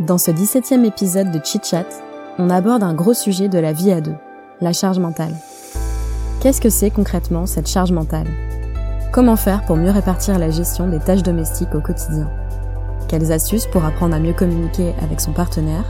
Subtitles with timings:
[0.00, 1.86] Dans ce 17e épisode de Chit Chat,
[2.38, 4.14] on aborde un gros sujet de la vie à deux,
[4.60, 5.34] la charge mentale.
[6.40, 8.26] Qu'est-ce que c'est concrètement cette charge mentale?
[9.12, 12.30] Comment faire pour mieux répartir la gestion des tâches domestiques au quotidien?
[13.08, 15.84] Quelles astuces pour apprendre à mieux communiquer avec son partenaire?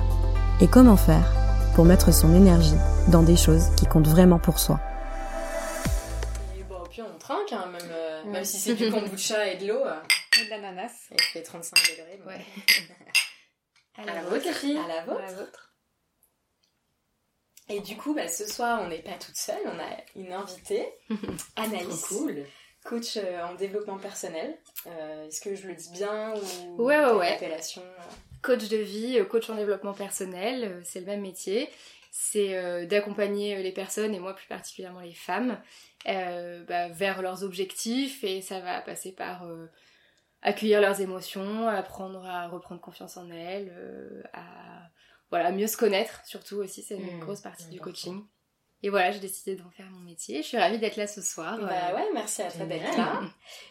[0.60, 1.32] Et comment faire
[1.74, 2.74] pour mettre son énergie
[3.08, 4.80] dans des choses qui comptent vraiment pour soi?
[6.58, 9.68] Et bon, puis on trinque, hein, même, euh, même si c'est du kombucha et de
[9.68, 9.84] l'eau.
[9.86, 9.94] euh,
[10.42, 10.90] Et de l'ananas.
[11.12, 12.20] et il fait 35 degrés.
[12.26, 12.44] Ouais.
[13.96, 14.78] À la vôtre, fille.
[14.78, 15.20] À la À vôtre.
[15.20, 15.74] la vôtre.
[17.68, 19.60] Et du coup, bah, ce soir, on n'est pas toute seule.
[19.66, 20.88] On a une invitée,
[21.56, 22.06] Anaïs.
[22.08, 22.44] cool.
[22.84, 24.56] Coach euh, en développement personnel.
[24.86, 26.34] Euh, Est-ce que je le dis bien
[26.76, 28.02] ou Ouais, ouais, appellation euh,
[28.42, 31.68] Coach de vie, coach en développement personnel, c'est le même métier.
[32.10, 35.60] C'est euh, d'accompagner les personnes, et moi plus particulièrement les femmes,
[36.08, 38.24] euh, bah, vers leurs objectifs.
[38.24, 39.66] Et ça va passer par euh,
[40.42, 44.42] accueillir leurs émotions, apprendre à reprendre confiance en elles, euh, à
[45.30, 47.90] voilà, mieux se connaître, surtout aussi, c'est une Mmh, grosse partie du important.
[47.90, 48.24] coaching.
[48.82, 50.42] Et voilà, j'ai décidé d'en faire mon métier.
[50.42, 51.58] Je suis ravie d'être là ce soir.
[51.60, 53.20] Bah Euh, ouais, merci à toi d'être là.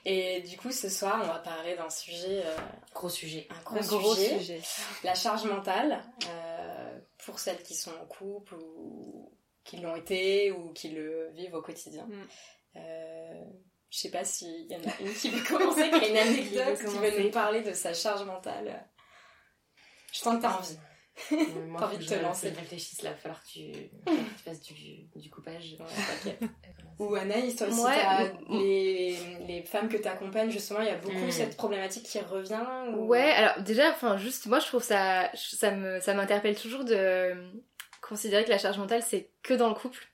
[0.05, 2.55] Et du coup, ce soir, on va parler d'un sujet, euh,
[2.93, 3.47] Gros sujet.
[3.49, 4.61] un gros, un gros sujet, sujet.
[5.03, 9.31] la charge mentale, euh, pour celles qui sont en couple ou
[9.63, 12.05] qui l'ont été ou qui le vivent au quotidien.
[12.05, 12.79] Mm.
[13.89, 16.77] Je sais pas s'il y en a une qui veut commencer, qui a une anecdote,
[16.79, 18.85] qui veut nous parler de sa charge mentale.
[20.13, 20.77] Je sens que t'as envie.
[21.29, 22.49] T'as envie de te lancer.
[22.49, 23.73] réfléchisse là, il va falloir que tu,
[24.45, 24.73] fasses du,
[25.17, 25.75] du coupage.
[26.25, 26.37] Ouais.
[26.99, 27.99] Ou Anaïs, toi aussi, Ouais.
[28.01, 31.31] t'as- les, les femmes que tu accompagnes, justement, il y a beaucoup Mm.
[31.31, 32.63] cette problématique qui revient
[32.95, 36.85] ou- Ouais, alors déjà, enfin, juste, moi je trouve ça, ça me, ça m'interpelle toujours
[36.85, 37.35] de
[38.01, 40.07] considérer que la charge mentale c'est que dans le couple.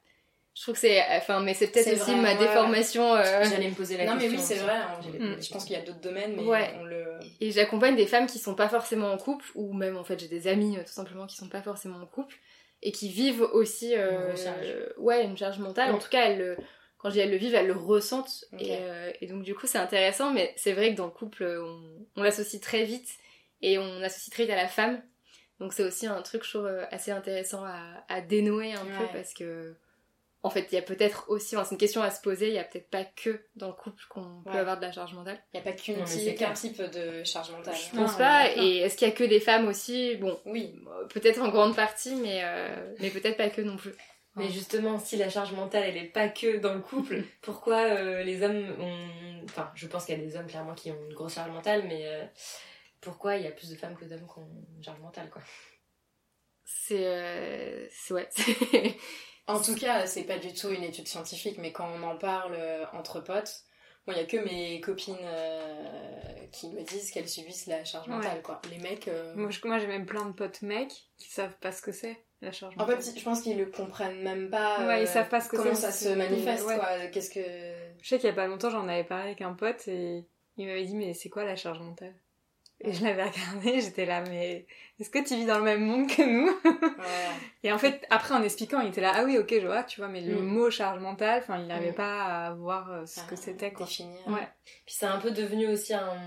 [0.56, 3.14] Je trouve que c'est, enfin, mais c'est peut-être aussi vrai, ma ouais, déformation.
[3.14, 4.40] euh, J'allais me poser la Non, mais question.
[4.40, 4.74] oui, c'est vrai.
[4.78, 5.00] hein.
[5.04, 5.42] Mm.
[5.42, 6.74] Je pense qu'il y a d'autres domaines, mais Ouais.
[6.80, 7.06] on le.
[7.42, 10.30] Et j'accompagne des femmes qui sont pas forcément en couple, ou même en fait j'ai
[10.30, 12.36] des amis euh, tout simplement qui sont pas forcément en couple,
[12.82, 15.92] et qui vivent aussi euh, Une euh, ouais, une charge mentale.
[15.92, 15.96] Mm.
[15.96, 16.58] En tout cas, elles le-
[17.00, 18.46] quand je dis elles le vivent, elles le ressentent.
[18.58, 21.44] Et, euh, et donc du coup c'est intéressant, mais c'est vrai que dans le couple,
[21.44, 21.82] on,
[22.16, 23.10] on l'associe très vite,
[23.62, 25.02] et on associe très vite à la femme.
[25.60, 28.92] Donc c'est aussi un truc je trouve assez intéressant à, à dénouer un Ouais.
[29.00, 29.76] peu, parce que...
[30.46, 32.54] En fait, il y a peut-être aussi, enfin, c'est une question à se poser, il
[32.54, 34.58] y a peut-être pas que dans le couple qu'on peut Ouais.
[34.60, 35.42] avoir de la charge mentale.
[35.54, 37.74] Il n'y a pas type- qu'un type de charge mentale.
[37.76, 38.56] Je pense Non, pas.
[38.56, 40.16] Et est-ce qu'il y a que des femmes aussi?
[40.18, 40.76] Bon, Oui.
[41.10, 43.94] peut-être en grande partie, mais, euh, mais peut-être pas que non plus.
[44.36, 48.22] Mais justement, si la charge mentale, elle est pas que dans le couple, pourquoi euh,
[48.24, 49.44] les hommes ont...
[49.46, 51.86] Enfin, je pense qu'il y a des hommes, clairement, qui ont une grosse charge mentale,
[51.88, 52.24] mais euh,
[53.02, 55.42] pourquoi il y a plus de femmes que d'hommes qui ont une charge mentale, quoi?
[56.66, 57.06] C'est.
[57.08, 58.28] euh, c'est ouais.
[59.48, 62.56] En tout cas, c'est pas du tout une étude scientifique, mais quand on en parle
[62.58, 63.62] euh, entre potes,
[64.08, 68.08] bon, il y a que mes copines euh, qui me disent qu'elles subissent la charge
[68.08, 68.16] Ouais.
[68.16, 68.60] mentale, quoi.
[68.72, 69.08] Les mecs.
[69.08, 72.52] euh, Moi, j'ai même plein de potes mecs qui savent pas ce que c'est, la
[72.52, 73.02] charge En mentale.
[73.02, 74.88] fait, je pense qu'ils le comprennent même pas.
[74.88, 76.76] Ouais, ils euh, savent pas ce que comment ça se manifeste, ouais.
[76.78, 77.08] quoi.
[77.12, 77.40] Qu'est-ce que.
[78.02, 80.26] Je sais qu'il y a pas longtemps, j'en avais parlé avec un pote et
[80.58, 82.16] il m'avait dit, mais c'est quoi la charge mentale?
[82.82, 84.66] Et je l'avais regardé, j'étais là, mais
[85.00, 87.32] est-ce que tu vis dans le même monde que nous Ouais.
[87.64, 90.00] Et en fait, après, en expliquant, il était là, ah oui, ok, je vois, tu
[90.02, 90.46] vois, mais le Mm.
[90.46, 91.96] mot charge mentale, enfin, il n'arrivait Mm.
[91.96, 93.86] pas à voir euh, ce Ah, que c'était, quoi.
[93.86, 94.20] Définir.
[94.28, 94.48] Ouais.
[94.86, 96.18] Puis c'est un peu devenu aussi un,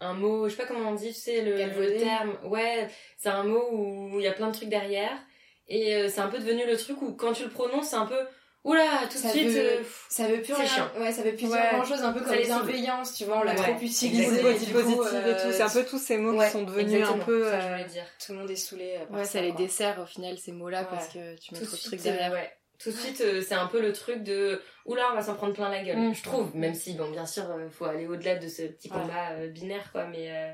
[0.00, 2.38] un mot, je sais pas comment on dit, tu sais, le, le terme.
[2.44, 5.18] Ouais, c'est un mot où il y a plein de trucs derrière.
[5.66, 8.06] Et euh, c'est un peu devenu le truc où quand tu le prononces, c'est un
[8.06, 8.18] peu,
[8.64, 9.48] oula, tout de suite.
[9.48, 10.66] veut- euh, Ça veut plus rien.
[10.66, 10.90] chiant.
[10.98, 11.60] Ouais, ça veut plus Ouais.
[11.60, 13.56] dire grand chose, un peu Ça comme bienveillance, tu vois, on l'a Ouais.
[13.56, 14.42] trop utilisé.
[14.42, 17.22] Positive et tout, euh, c'est un peu tous ces mots ouais, qui sont devenus exactement,
[17.22, 17.44] un peu...
[17.50, 18.04] ça, je euh, voulais dire.
[18.24, 18.98] Tout le monde est saoulé.
[19.08, 19.60] par Ouais, ça, ça les quoi.
[19.60, 20.86] dessert au final ces mots-là Ouais.
[20.90, 22.32] parce que tu mets Tout trop de trucs euh, derrière.
[22.32, 22.50] ouais.
[22.82, 25.52] Tout de suite, euh, c'est un peu le truc de oula, on va s'en prendre
[25.54, 25.96] plein la gueule.
[25.96, 26.14] Mm.
[26.14, 28.96] Je trouve, même si, bon, bien sûr, euh, faut aller au-delà de ce petit Ouais.
[29.00, 30.30] combat euh, binaire, quoi, mais.
[30.30, 30.52] euh,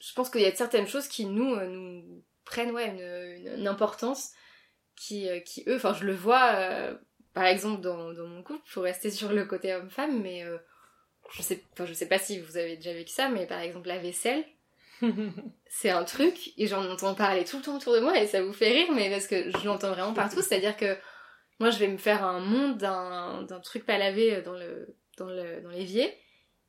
[0.00, 3.60] Je pense qu'il y a certaines choses qui nous, euh, nous prennent ouais, une, une-
[3.60, 4.32] une importance
[4.96, 6.94] qui, euh, qui eux, enfin je le vois euh,
[7.32, 10.58] par exemple dans, dans mon couple, pour rester sur le côté homme-femme, mais euh,
[11.32, 13.88] je sais, enfin, je sais pas si vous avez déjà vécu ça, mais par exemple
[13.88, 14.44] la vaisselle,
[15.68, 18.42] c'est un truc, et j'en entends parler tout le temps autour de moi, et ça
[18.42, 20.96] vous fait rire, mais parce que je l'entends vraiment partout, c'est-à-dire que
[21.60, 25.60] moi je vais me faire un monde d'un truc pas lavé dans le dans le
[25.62, 26.12] dans l'évier,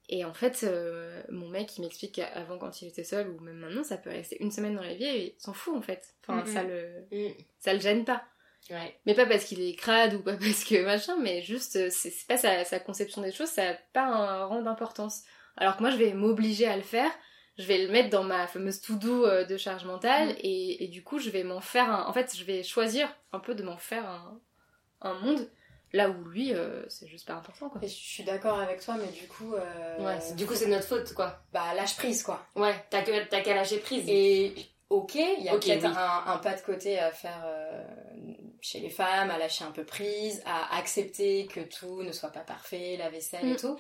[0.10, 3.57] Et en fait, euh, mon mec, il m'explique qu'avant, quand il était seul, ou même
[3.57, 6.13] maintenant, ça peut rester une semaine dans la vie et il s'en fout en fait.
[6.22, 7.06] Enfin, ça, le...
[7.12, 7.34] Mm.
[7.60, 8.24] ça le gêne pas.
[8.69, 8.96] Ouais.
[9.06, 12.13] Mais pas parce qu'il est crade ou pas parce que machin, mais juste, euh, c'est
[12.28, 15.24] pas sa, sa conception des choses, ça a pas un rang d'importance.
[15.57, 17.10] Alors que moi, je vais m'obliger à le faire,
[17.57, 20.38] je vais le mettre dans ma fameuse to-do euh, de charge mentale, Mm.
[20.42, 22.06] et, et du coup, je vais m'en faire un...
[22.07, 24.40] En fait, je vais choisir un peu de m'en faire un,
[25.02, 25.50] un monde,
[25.95, 27.80] là où lui, euh, c'est juste pas important, quoi.
[27.83, 29.53] Et je suis d'accord avec toi, mais du coup.
[29.53, 31.39] euh, Ouais, du coup, c'est notre faute, quoi.
[31.53, 32.45] Bah, lâche prise, quoi.
[32.56, 34.03] Ouais, t'as que- t'as qu'à lâcher prise.
[34.07, 34.53] Et
[34.89, 35.94] ok, il y a peut-être oui.
[35.95, 37.83] un, un pas de côté à faire euh,
[38.62, 42.42] chez les femmes, à lâcher un peu prise, à accepter que tout ne soit pas
[42.42, 43.57] parfait, la vaisselle et Mm.
[43.57, 43.80] tout.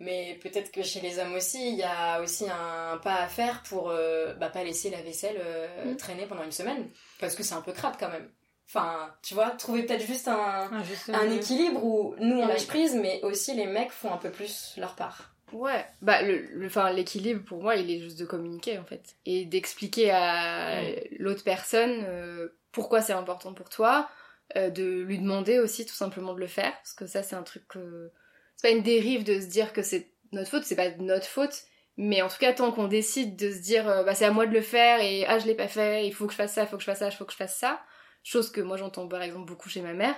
[0.00, 3.62] Mais peut-être que chez les hommes aussi, il y a aussi un pas à faire
[3.68, 5.96] pour euh, bah, pas laisser la vaisselle euh, Mm.
[5.96, 6.88] traîner pendant une semaine.
[7.20, 8.28] Parce que c'est un peu crade quand même.
[8.68, 10.82] Enfin, tu vois, trouver peut-être juste un, Ah,
[11.12, 14.30] un euh, équilibre où nous on lâche prise, mais aussi les mecs font un peu
[14.30, 15.34] plus leur part.
[15.52, 19.16] Ouais, bah le, le- enfin, l'équilibre pour moi il est juste de communiquer en fait.
[19.26, 20.80] Et d'expliquer à
[21.18, 24.08] l'autre personne euh, pourquoi c'est important pour toi,
[24.56, 26.72] euh, de lui demander aussi tout simplement de le faire.
[26.78, 28.10] Parce que ça c'est un truc que
[28.56, 31.26] c'est pas une dérive de se dire que c'est notre faute, c'est pas de notre
[31.26, 31.64] faute,
[31.98, 34.46] mais en tout cas tant qu'on décide de se dire euh, bah c'est à moi
[34.46, 36.62] de le faire et ah je l'ai pas fait, il faut que je fasse ça,
[36.62, 37.78] il faut que je fasse ça, il faut que je fasse ça,
[38.22, 40.14] chose que moi j'entends par exemple beaucoup chez ma mère.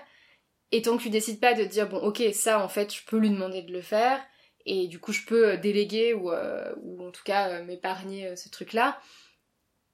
[0.73, 3.19] Et tant que tu décides pas de dire bon ok ça en fait je peux
[3.19, 4.21] lui demander de le faire
[4.67, 8.29] et du coup je peux euh, déléguer ou, euh, ou en tout cas euh, m'épargner
[8.29, 8.99] euh, ce truc là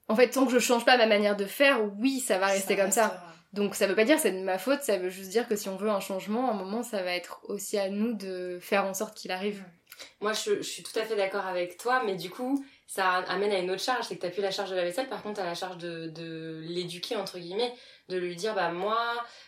[0.08, 2.76] en fait tant que je change pas ma manière de faire oui ça va rester
[2.76, 3.22] comme ça.
[3.52, 5.56] donc ça veut pas dire que c'est de ma faute ça veut juste dire que
[5.56, 8.58] si on veut un changement à un moment ça va être aussi à nous de
[8.60, 9.64] faire en sorte qu'il arrive.
[10.20, 13.52] Moi, je, je suis tout à fait d'accord avec toi, mais du coup, ça amène
[13.52, 14.06] à une autre charge.
[14.08, 16.08] C'est que t'as plus la charge de la vaisselle, par contre, t'as la charge de,
[16.08, 17.72] de l'éduquer, entre guillemets,
[18.08, 18.98] de lui dire, bah, moi,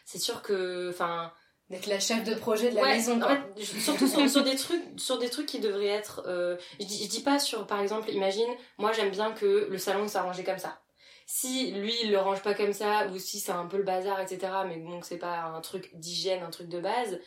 [0.04, 1.32] c'est sûr que, enfin,
[1.70, 4.56] D'être la chef de projet de la ouais, maison, en fait, surtout sur, sur des
[4.56, 7.80] trucs, sur des trucs qui devraient être, euh, je, dis, je dis pas sur, par
[7.80, 10.82] exemple, imagine, moi, j'aime bien que le salon soit rangé comme ça.
[11.26, 14.20] Si lui, il le range pas comme ça, ou si c'est un peu le bazar,
[14.20, 17.18] etc., mais bon, c'est pas un truc d'hygiène, un truc de base,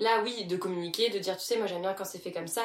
[0.00, 2.46] Là, oui, de communiquer, de dire, tu sais, moi j'aime bien quand c'est fait comme
[2.46, 2.64] ça.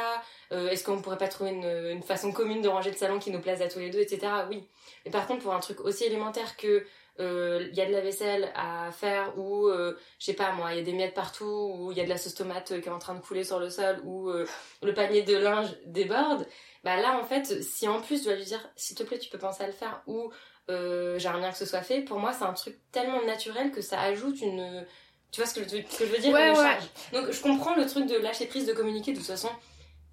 [0.54, 3.42] Euh, Est-ce qu'on pourrait pas trouver une, façon commune de ranger le salon qui nous
[3.42, 4.28] plaise à tous les deux, etc.
[4.50, 4.66] Oui.
[5.04, 6.86] Mais par contre, pour un truc aussi élémentaire que
[7.20, 10.74] euh, il y a de la vaisselle à faire ou euh, je sais pas moi,
[10.74, 12.88] il y a des miettes partout ou il y a de la sauce tomate qui
[12.88, 16.48] est en train de couler sur le sol ou le panier de linge déborde.
[16.86, 19.30] Bah là, en fait, si en plus je dois lui dire, s'il te plaît, tu
[19.30, 20.32] peux penser à le faire ou
[20.70, 24.00] j'aimerais bien que ce soit fait, pour moi, c'est un truc tellement naturel que ça
[24.00, 24.86] ajoute une
[25.36, 26.78] tu vois ce que je, ce que je veux dire Ouais, ouais.
[27.12, 29.12] Donc je comprends le truc de lâcher prise, de communiquer.
[29.12, 29.50] De toute façon,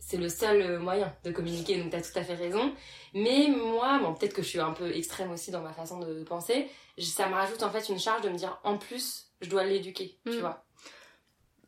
[0.01, 2.75] c'est le seul euh, moyen de communiquer, donc t'as tout à fait raison.
[3.15, 6.25] Mais moi, bon, peut-être que je suis un peu extrême aussi dans ma façon de
[6.25, 6.67] penser,
[6.99, 10.19] ça me rajoute en fait une charge de me dire en plus, je dois l'éduquer,
[10.27, 10.41] tu Mm.
[10.41, 10.65] vois.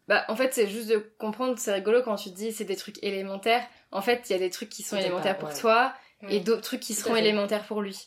[0.08, 2.76] Bah, en fait, c'est juste de comprendre, c'est rigolo quand tu te dis c'est des
[2.76, 3.66] trucs élémentaires.
[3.92, 5.60] En fait, il y a des trucs qui sont élémentaires pas, pour ouais.
[5.60, 5.94] toi
[6.28, 8.04] et d'autres trucs qui Tout seront élémentaires pour lui.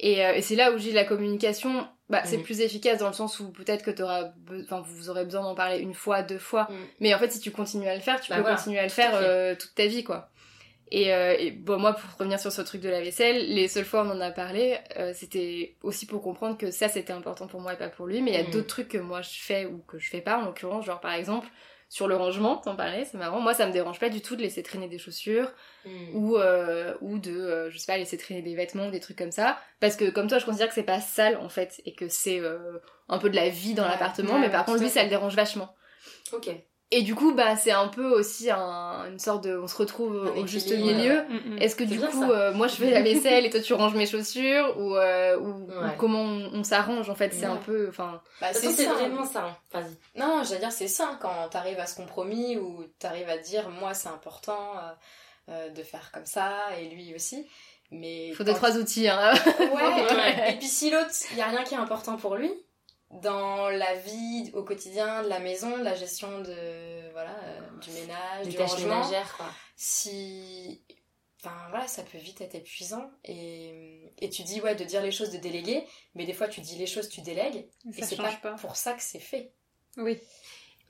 [0.00, 2.42] Et, euh, et c'est là où j'ai la communication, bah, c'est Mhm.
[2.44, 4.30] plus efficace dans le sens où peut-être que t'auras
[4.62, 6.64] enfin, vous aurez besoin d'en parler une fois, deux fois.
[6.70, 6.74] Mm.
[7.00, 8.82] Mais en fait, si tu continues à le faire, tu Bah peux voilà, continuer à
[8.82, 10.30] le à faire euh, toute ta vie, quoi.
[10.90, 13.84] Et, euh, et bon, moi, pour revenir sur ce truc de la vaisselle, les seules
[13.84, 17.46] fois où on en a parlé, euh, c'était aussi pour comprendre que ça, c'était important
[17.46, 18.22] pour moi et pas pour lui.
[18.22, 18.50] Mais il y a Mhm.
[18.50, 21.12] d'autres trucs que moi je fais ou que je fais pas, en l'occurrence, genre par
[21.12, 21.46] exemple,
[21.88, 23.40] sur le rangement, t'en parlais, c'est marrant.
[23.40, 25.50] Moi, ça me dérange pas du tout de laisser traîner des chaussures
[25.84, 26.16] Mm.
[26.16, 29.30] ou, euh, ou de, euh, je sais pas, laisser traîner des vêtements, des trucs comme
[29.32, 29.58] ça.
[29.80, 32.40] Parce que comme toi, je considère que c'est pas sale en fait et que c'est
[32.40, 32.78] euh,
[33.08, 35.08] un peu de la vie dans Ouais, l'appartement, ouais, mais par contre, lui, ça le
[35.08, 35.74] dérange vachement.
[36.32, 36.50] Ok.
[36.90, 39.58] Et du coup, bah, c'est un peu aussi un- une sorte de.
[39.58, 41.22] On se retrouve au juste milieu.
[41.28, 41.58] Mm, mm.
[41.60, 44.06] Est-ce que du coup, euh, moi je fais la vaisselle et toi tu ranges mes
[44.06, 47.34] chaussures ou, euh, ou, ou comment on, on s'arrange en fait?
[47.34, 47.52] C'est Ouais.
[47.52, 47.88] un peu.
[47.90, 49.44] Enfin, Bah, c'est vraiment ça.
[49.48, 49.56] hein.
[49.72, 49.98] Vas-y.
[50.18, 53.92] Non, j'allais dire, c'est ça, quand t'arrives à ce compromis où t'arrives à dire, moi,
[53.92, 57.46] c'est important euh, euh, de faire comme ça, et lui aussi.
[57.90, 59.08] Mais il faut deux, quand- trois outils.
[59.08, 59.32] Hein.
[59.58, 60.14] Ouais.
[60.14, 60.52] Ouais.
[60.52, 62.50] Et puis si l'autre, il y a rien qui est important pour lui,
[63.10, 67.90] dans la vie au quotidien, de la maison, de la gestion de, voilà, euh, du
[67.92, 69.46] ménage, Des du tâches rangement, ménagères, quoi.
[69.76, 70.82] si
[71.42, 75.12] enfin voilà ça peut vite être épuisant et, et tu dis ouais de dire les
[75.12, 75.84] choses de déléguer
[76.16, 77.64] mais des fois tu dis les choses tu délègues
[77.96, 78.54] et c'est pas, pas.
[78.54, 79.52] pour ça que c'est fait
[79.98, 80.18] Oui.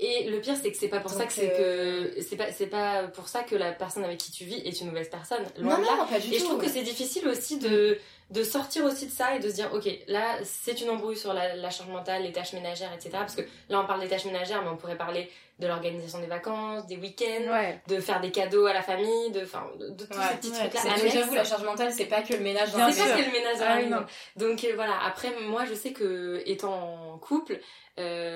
[0.01, 2.53] Et le pire, c'est que c'est pas pour ça que c'est euh, que c'est pas
[2.53, 5.45] c'est pas pour ça que la personne avec qui tu vis est une mauvaise personne.
[5.57, 5.97] Loin non de là.
[5.97, 7.99] non pas du Et je trouve que c'est difficile aussi de,
[8.31, 11.33] de sortir aussi de ça et de se dire, ok, là, c'est une embrouille sur
[11.33, 13.11] la, la charge mentale, les tâches ménagères, etc.
[13.13, 16.27] Parce que là, on parle des tâches ménagères, mais on pourrait parler de l'organisation des
[16.27, 17.81] vacances, des week-ends, Ouais.
[17.89, 20.51] de faire des cadeaux à la famille, de, enfin, de, de tous Ouais, ces petits
[20.51, 20.69] ouais.
[20.69, 20.93] trucs-là.
[20.93, 21.15] Annexes.
[21.15, 23.59] j'avoue la charge mentale c'est pas que le ménage dans C'est pas que le ménage
[23.59, 24.07] dans Ah la.
[24.37, 27.59] Donc euh, voilà, après, moi, je sais que étant en couple,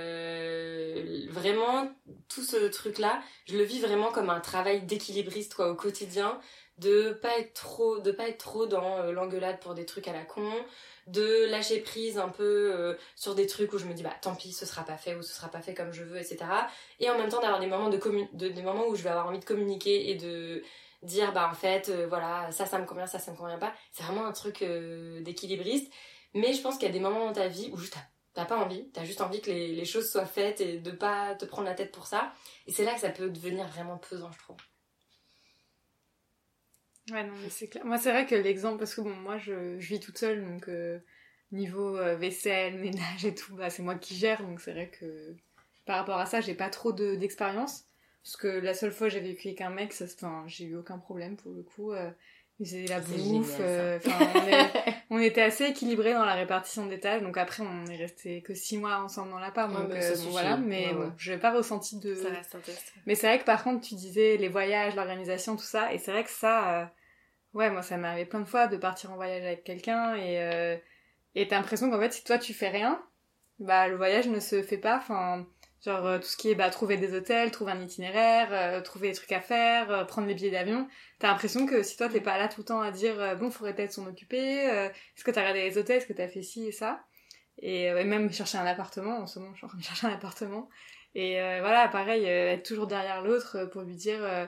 [0.02, 1.88] Euh, vraiment,
[2.28, 6.38] tout ce truc-là, je le vis vraiment comme un travail d'équilibriste quoi au quotidien,
[6.78, 10.12] de pas être trop, de pas être trop dans euh, l'engueulade pour des trucs à
[10.12, 10.50] la con,
[11.06, 14.34] de lâcher prise un peu euh, sur des trucs où je me dis bah tant
[14.34, 16.38] pis, ce sera pas fait ou ce sera pas fait comme je veux, etc.
[17.00, 19.38] Et en même temps d'avoir des moments de, des moments où je vais avoir envie
[19.40, 20.62] de communiquer et de
[21.02, 23.72] dire bah en fait euh, voilà ça ça me convient ça ça me convient pas
[23.90, 24.64] c'est vraiment un truc
[25.22, 25.92] d'équilibriste.
[26.34, 27.96] Mais je pense qu'il y a des moments dans ta vie où juste
[28.34, 31.34] t'as pas envie t'as juste envie que les, les choses soient faites et de pas
[31.34, 32.32] te prendre la tête pour ça.
[32.66, 34.56] Et c'est là que ça peut devenir vraiment pesant je trouve
[37.10, 37.84] Ouais, non, mais c'est clair.
[37.84, 40.68] Moi, c'est vrai que l'exemple, parce que bon, moi, je, je vis toute seule, donc
[40.68, 41.00] euh,
[41.50, 45.34] niveau euh, vaisselle, ménage et tout, bah, c'est moi qui gère, donc c'est vrai que
[45.84, 47.86] par rapport à ça, j'ai pas trop de- d'expérience.
[48.22, 50.06] parce que la seule fois que j'ai vécu avec un mec, ça,
[50.46, 51.92] j'ai eu aucun problème pour le coup.
[51.92, 52.10] euh,
[52.58, 56.86] faisait la bouffe, génial, euh, enfin, on, est- on était assez équilibrés dans la répartition
[56.86, 59.90] des tâches, donc après, on est resté que six mois ensemble dans l'appart, Ouais, donc
[59.90, 60.30] mais euh, bon, suffit.
[60.30, 61.08] voilà, mais Ouais, bon, ouais.
[61.16, 62.14] je n'ai pas ressenti de.
[62.14, 62.56] Ça reste.
[63.06, 66.12] Mais c'est vrai que par contre, tu disais les voyages, l'organisation, tout ça, et c'est
[66.12, 66.86] vrai que ça, euh,
[67.54, 70.40] ouais, moi ça m'est arrivé plein de fois de partir en voyage avec quelqu'un et
[70.40, 70.76] euh,
[71.34, 73.02] et t'as l'impression qu'en fait, si toi tu fais rien,
[73.58, 74.98] bah le voyage ne se fait pas.
[74.98, 75.46] Enfin,
[75.84, 79.08] genre euh, tout ce qui est bah trouver des hôtels, trouver un itinéraire, euh, trouver
[79.10, 80.86] des trucs à faire, euh, prendre les billets d'avion,
[81.18, 83.50] t'as l'impression que si toi t'es pas là tout le temps à dire euh, bon,
[83.50, 86.42] faudrait peut-être s'en occuper, euh, est-ce que t'as regardé les hôtels, est-ce que t'as fait
[86.42, 87.02] ci et ça,
[87.58, 89.18] et, euh, et même chercher un appartement.
[89.18, 90.68] En ce moment, je suis en train de chercher un appartement.
[91.14, 94.46] Et euh, voilà, pareil, euh, être toujours derrière l'autre pour lui dire euh,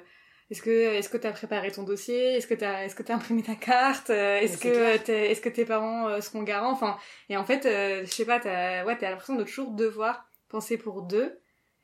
[0.50, 3.42] est-ce que est-ce que t'as préparé ton dossier, est-ce que t'as est-ce que t'as imprimé
[3.42, 6.96] ta carte, est-ce que t'es- est-ce que tes parents seront garants, enfin
[7.28, 10.78] et en fait euh, je sais pas t'as ouais t'as l'impression de toujours devoir penser
[10.78, 11.40] pour deux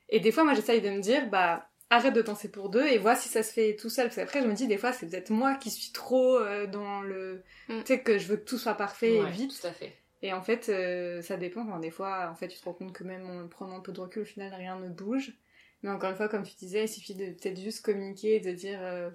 [0.07, 2.97] et des fois moi j'essaye de me dire bah arrête de penser pour deux et
[2.97, 5.07] vois si ça se fait tout seul parce qu'après je me dis des fois c'est
[5.09, 7.79] peut-être moi qui suis trop euh, dans le Mm.
[7.81, 10.33] tu sais que je veux que tout soit parfait et vite tout à fait et
[10.33, 11.63] en fait, euh, ça dépend.
[11.63, 13.91] Enfin, des fois, en fait, tu te rends compte que même en prenant un peu
[13.91, 15.33] de recul, au final, rien ne bouge.
[15.81, 18.51] Mais encore une fois, comme tu disais, il suffit de peut-être juste communiquer et de
[18.51, 19.09] dire, euh,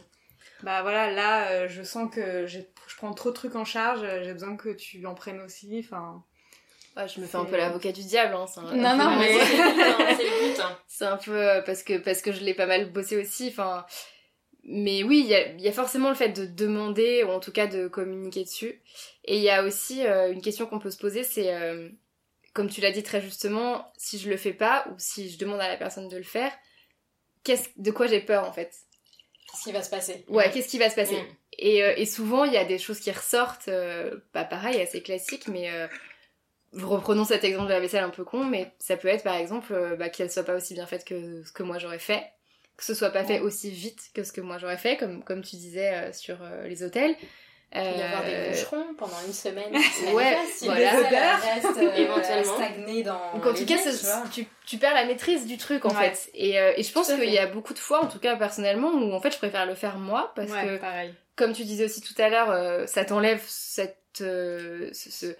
[0.64, 2.58] bah voilà, là, je sens que je
[2.96, 5.80] prends trop de trucs en charge, j'ai besoin que tu en prennes aussi.
[5.84, 6.24] Enfin,
[6.96, 8.34] Ouais, je me fais un peu l'avocat du diable.
[8.34, 9.38] Hein, c'est un- Non, un peu non, ma- mais-
[10.16, 10.78] c'est hein.
[10.88, 13.48] C'est un peu euh, parce que parce que je l'ai pas mal bossé aussi.
[13.48, 13.84] Enfin,
[14.64, 17.40] mais oui, il y a, il y a forcément le fait de demander ou en
[17.40, 18.80] tout cas de communiquer dessus.
[19.24, 21.88] Et il y a aussi euh, une question qu'on peut se poser, c'est euh,
[22.54, 25.60] comme tu l'as dit très justement, si je le fais pas ou si je demande
[25.60, 26.50] à la personne de le faire,
[27.44, 28.72] qu'est-ce de quoi j'ai peur en fait?
[29.50, 30.24] Qu'est-ce qui va se passer?
[30.28, 31.16] Ouais, qu'est-ce qui va se passer?
[31.20, 31.26] Mm.
[31.58, 35.02] et, euh, et souvent, il y a des choses qui ressortent, euh, bah pareil, assez
[35.02, 35.86] classiques, mais euh,
[36.74, 39.72] reprenons cet exemple de la vaisselle un peu con, mais ça peut être par exemple
[39.72, 42.22] euh, bah, qu'elle soit pas aussi bien faite que ce que moi j'aurais fait,
[42.76, 45.42] que ce soit pas fait aussi vite que ce que moi j'aurais fait, comme, comme
[45.42, 47.14] tu disais euh, sur euh, les hôtels.
[47.74, 49.72] Il peut y avoir des boucherons pendant une semaine.
[50.14, 50.36] Ouais.
[50.54, 50.92] Si voilà.
[50.92, 51.10] Des odeurs.
[51.12, 52.54] elle reste euh, Éventuellement.
[52.54, 53.32] stagnée dans.
[53.34, 56.10] Donc en les tout cas, tu tu, tu perds la maîtrise du truc en Ouais.
[56.14, 56.30] fait.
[56.34, 58.90] Et, euh, et je pense qu'il y a beaucoup de fois, en tout cas personnellement,
[58.92, 61.12] où en fait je préfère le faire moi parce ouais, que pareil.
[61.36, 63.98] Comme tu disais aussi tout à l'heure, euh, ça t'enlève cette.
[64.22, 65.34] euh, ce, ce- Je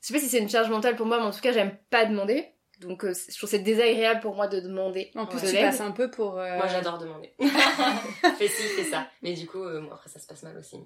[0.00, 2.04] sais pas si c'est une charge mentale pour moi, mais en tout cas, j'aime pas
[2.06, 2.48] demander.
[2.80, 5.10] Donc, euh, c'est- je trouve que c'est désagréable pour moi de demander.
[5.14, 5.66] En plus, de tu l'aide.
[5.66, 6.38] passes un peu pour.
[6.40, 7.32] euh, moi j'adore demander
[8.38, 10.78] fais ci fais ça mais du coup euh, moi après ça se passe mal aussi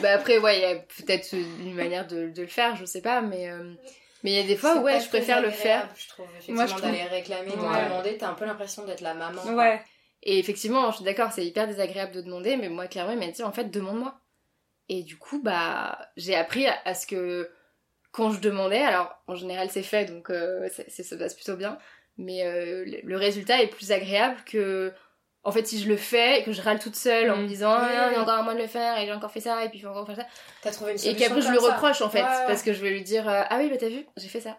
[0.00, 3.02] Bah, après, ouais, il y a peut-être une manière de, de le faire, je sais
[3.02, 3.50] pas, mais.
[3.50, 3.74] euh,
[4.22, 5.88] Mais il y a des fois, C'est ouais, je préfère le faire.
[5.96, 7.84] Je trouve effectivement Moi, je trouve- d'aller réclamer, de Ouais.
[7.84, 9.42] demander, t'as un peu l'impression d'être la maman.
[9.42, 9.54] quoi.
[9.54, 9.82] Ouais.
[10.22, 13.26] Et effectivement, je suis d'accord, c'est hyper désagréable de demander, mais moi, clairement, il m'a
[13.28, 14.18] dit, en fait, demande-moi.
[14.88, 17.50] Et du coup, bah, j'ai appris à, à ce que
[18.10, 21.78] quand je demandais, alors en général c'est fait, donc euh, ça se passe plutôt bien,
[22.18, 24.92] mais euh, le, le résultat est plus agréable que,
[25.44, 27.46] en fait, si je le fais et que je râle toute seule en me Mm.
[27.46, 29.40] disant, ah, il y a encore un mois de le faire, et j'ai encore fait
[29.40, 30.26] ça, et puis il faut encore faire ça.
[30.60, 31.26] T'as trouvé une Et solution.
[31.26, 31.72] qu'après je le ça.
[31.74, 32.46] reproche en fait, Ouais, ouais.
[32.48, 34.58] parce que je vais lui dire, euh, ah oui, bah t'as vu, j'ai fait ça.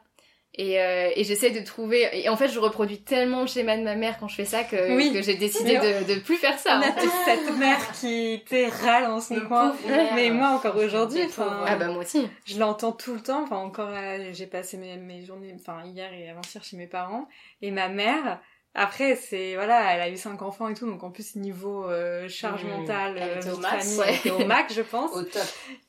[0.55, 2.07] Et, euh, et j'essaie de trouver.
[2.13, 4.63] Et en fait, je reproduis tellement le schéma de ma mère quand je fais ça
[4.63, 5.11] que, Oui.
[5.11, 6.77] que j'ai décidé de, de plus faire ça.
[6.79, 9.75] On a tous cette mère qui était râle en son Le coin.
[10.15, 11.21] Mais moi, encore aujourd'hui.
[11.65, 12.27] Ah bah moi aussi.
[12.45, 13.43] je l'entends tout le temps.
[13.43, 17.27] Enfin, encore là, j'ai passé mes, mes journées, enfin, hier et avant-hier chez mes parents.
[17.63, 18.39] Et ma mère,
[18.75, 22.27] après, c'est, voilà, elle a eu cinq enfants et tout, donc en plus, niveau euh,
[22.27, 22.67] charge Mmh.
[22.69, 24.31] mentale, Elle euh, était au max, famille, ouais.
[24.31, 25.11] au max, je pense.
[25.15, 25.41] au top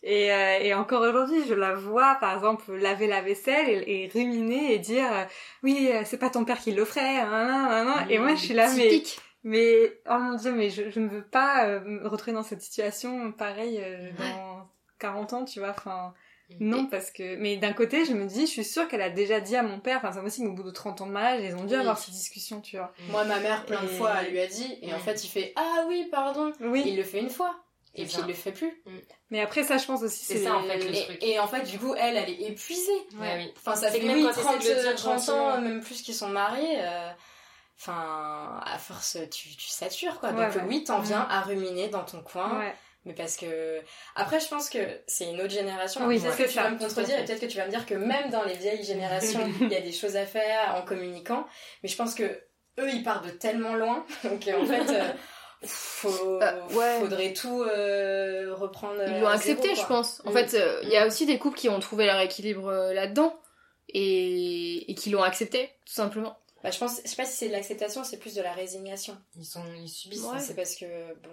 [0.03, 4.11] Et, euh, et encore aujourd'hui, je la vois, par exemple, laver la vaisselle et, et
[4.13, 5.25] ruminer et dire, euh,
[5.63, 8.07] oui, c'est pas ton père qui le ferait, hein, hein, hein, hein.
[8.11, 9.19] et moi, je suis là, mais, Typique.
[9.45, 12.61] mais, oh mon dieu, mais je, je ne veux pas euh, me retrouver dans cette
[12.61, 16.13] situation pareil euh, dans 40 ans, tu vois, enfin,
[16.61, 19.41] non, parce que, mais d'un côté, je me dis, je suis sûre qu'elle a déjà
[19.41, 21.55] dit à mon père, enfin, c'est aussi, au bout de 30 ans de mariage, ils
[21.57, 21.81] ont dû Oui.
[21.81, 22.93] avoir cette discussion, tu vois.
[23.09, 25.01] Moi, ma mère, plein de fois, elle lui a dit, et en Mm.
[25.01, 26.53] fait, il fait Ah oui, pardon.
[26.61, 26.83] Oui.
[26.87, 27.57] Il le fait une fois.
[27.97, 28.21] Et puis ça.
[28.23, 28.83] il le fait plus.
[29.31, 31.19] Mais après, ça, je pense aussi, C'est ça, en fait, le Et, truc.
[31.23, 32.91] et en fait, du coup, elle, elle est épuisée.
[33.21, 33.53] Ouais, oui.
[33.57, 35.61] Enfin, ça C'est fait que même oui, quand t'essaies 30, de le dire 30 ans,
[35.61, 36.77] même plus qu'ils sont mariés.
[36.81, 37.11] euh,
[37.79, 40.31] Enfin, à force, tu, tu satures, quoi.
[40.31, 40.63] Ouais, Donc ouais.
[40.69, 41.31] oui, t'en viens Mm.
[41.31, 42.59] à ruminer dans ton coin.
[42.61, 42.75] Ouais.
[43.05, 43.81] Mais parce que...
[44.17, 46.07] Après, je pense que c'est une autre génération.
[46.07, 47.95] Oui, peut-être que tu vas me contredire et peut-être que tu vas me dire que
[47.95, 51.47] même dans les vieilles générations, il y a des choses à faire en communiquant.
[51.83, 54.05] Mais je pense que eux, ils partent de tellement loin.
[54.25, 54.91] Donc en fait...
[54.91, 55.13] euh,
[55.67, 56.99] faut, Euh, ouais.
[57.01, 58.97] faudrait tout euh, reprendre.
[59.07, 60.21] Ils à l'ont accepté, je pense.
[60.27, 60.35] En Mm.
[60.35, 63.39] fait, euh, il y a aussi des couples qui ont trouvé leur équilibre euh, là-dedans
[63.89, 66.39] et, et qui l'ont accepté, tout simplement.
[66.63, 69.17] Bah, je pense, je sais pas si c'est de l'acceptation, c'est plus de la résignation.
[69.37, 70.23] Ils, sont, ils subissent.
[70.23, 70.37] Ouais.
[70.37, 70.39] hein.
[70.39, 70.85] C'est parce que,
[71.23, 71.31] bon,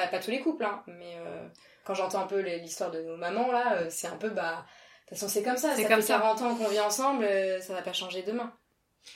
[0.00, 1.48] pas, pas tous les couples, hein, mais euh,
[1.84, 4.64] quand j'entends un peu l'histoire de nos mamans, là, euh, c'est un peu, bah,
[5.04, 6.18] de toute façon, c'est comme ça, C'est ça comme fait ça.
[6.18, 8.52] 40 ans qu'on vit ensemble, euh, ça va pas changer demain.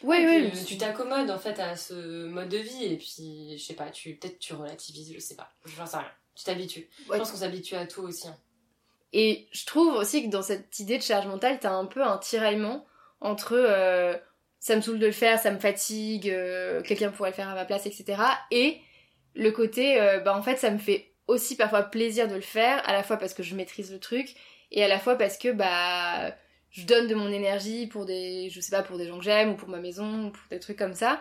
[0.04, 0.52] Oui, oui.
[0.66, 4.14] tu t'accommodes en fait à ce mode de vie et puis je sais pas, tu
[4.14, 6.06] peut-être tu relativises, je sais pas, j'en sais rien.
[6.37, 6.88] Tu t'habitues.
[7.08, 7.16] Ouais.
[7.16, 8.28] Je pense qu'on s'habitue à tout aussi.
[8.28, 8.37] hein.
[9.12, 12.18] Et je trouve aussi que dans cette idée de charge mentale, t'as un peu un
[12.18, 12.87] tiraillement
[13.20, 14.16] entre euh,
[14.60, 17.54] ça me saoule de le faire, ça me fatigue, euh, quelqu'un pourrait le faire à
[17.56, 18.22] ma place, etc.
[18.52, 18.80] Et
[19.34, 22.82] le côté, euh, bah en fait, ça me fait aussi parfois plaisir de le faire,
[22.88, 24.34] à la fois parce que je maîtrise le truc,
[24.72, 26.34] et à la fois parce que bah
[26.70, 29.50] je donne de mon énergie pour des, je sais pas, pour des gens que j'aime,
[29.50, 31.20] ou pour ma maison, ou pour des trucs comme ça.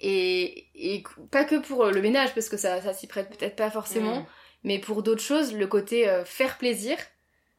[0.00, 3.70] Et, et pas que pour le ménage, parce que ça, ça s'y prête peut-être pas
[3.70, 4.20] forcément.
[4.20, 4.26] Mm.
[4.64, 6.96] Mais pour d'autres choses, le côté euh, faire plaisir,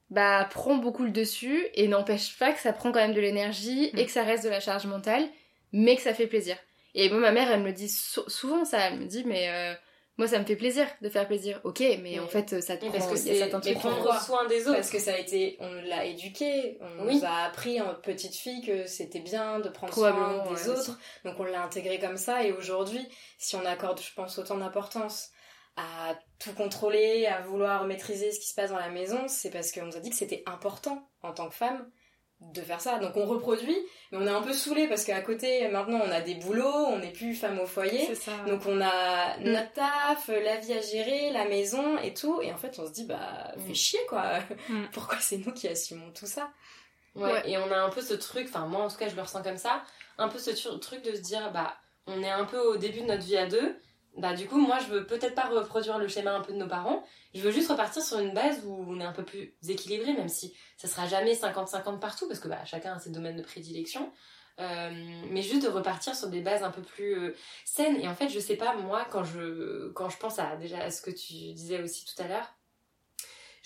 [0.10, 3.92] bah prend beaucoup le dessus et n'empêche pas que ça prend quand même de l'énergie
[3.94, 3.98] Mm.
[3.98, 5.28] et que ça reste de la charge mentale,
[5.74, 6.58] mais que ça fait plaisir.
[7.00, 9.74] Et moi, ma mère, elle me dit sou- souvent ça, elle me dit, mais euh,
[10.18, 11.62] moi, ça me fait plaisir de faire plaisir.
[11.64, 13.76] Ok, mais en fait, ça te prend, parce que il y a c'est certains mais
[13.76, 13.78] trucs.
[13.94, 14.78] prendre- soin des autres.
[14.78, 17.18] Parce que ça a été, on l'a éduqué, on Oui.
[17.20, 20.98] nous a appris en petite fille que c'était bien de prendre soin des ouais, autres,
[21.24, 25.30] donc on l'a intégré comme ça, et aujourd'hui, si on accorde, je pense, autant d'importance
[25.76, 29.72] à tout contrôler, à vouloir maîtriser ce qui se passe dans la maison, c'est parce
[29.72, 31.88] qu'on nous a dit que c'était important en tant que femme
[32.40, 33.00] de faire ça.
[33.00, 33.78] Donc on reproduit,
[34.12, 37.00] mais on est un peu saoulé parce qu'à côté, maintenant, on a des boulots, on
[37.00, 38.06] n'est plus femme au foyer.
[38.08, 38.32] C'est ça.
[38.48, 39.44] Donc on a Mm.
[39.52, 42.92] notre taf, la vie à gérer, la maison et tout, et en fait on se
[42.92, 43.68] dit bah Mm.
[43.68, 44.40] fais chier quoi.
[44.70, 44.84] Mm.
[44.94, 46.50] Pourquoi c'est nous qui assumons tout ça?
[47.16, 47.50] Ouais, Ouais.
[47.50, 49.42] et on a un peu ce truc, enfin moi en tout cas je le ressens
[49.42, 49.82] comme ça,
[50.20, 53.06] un peu ce truc de se dire bah on est un peu au début de
[53.08, 53.76] notre vie à deux,
[54.18, 56.68] bah du coup moi je veux peut-être pas reproduire le schéma un peu de nos
[56.68, 57.04] parents,
[57.34, 60.30] je veux juste repartir sur une base où on est un peu plus équilibré, même
[60.30, 64.12] si ça sera jamais 50-50 partout, parce que bah chacun a ses domaines de prédilection.
[64.60, 64.90] Euh,
[65.30, 68.28] mais juste de repartir sur des bases un peu plus euh, saines et en fait
[68.28, 71.54] je sais pas moi quand je quand je pense à déjà à ce que tu
[71.54, 72.58] disais aussi tout à l'heure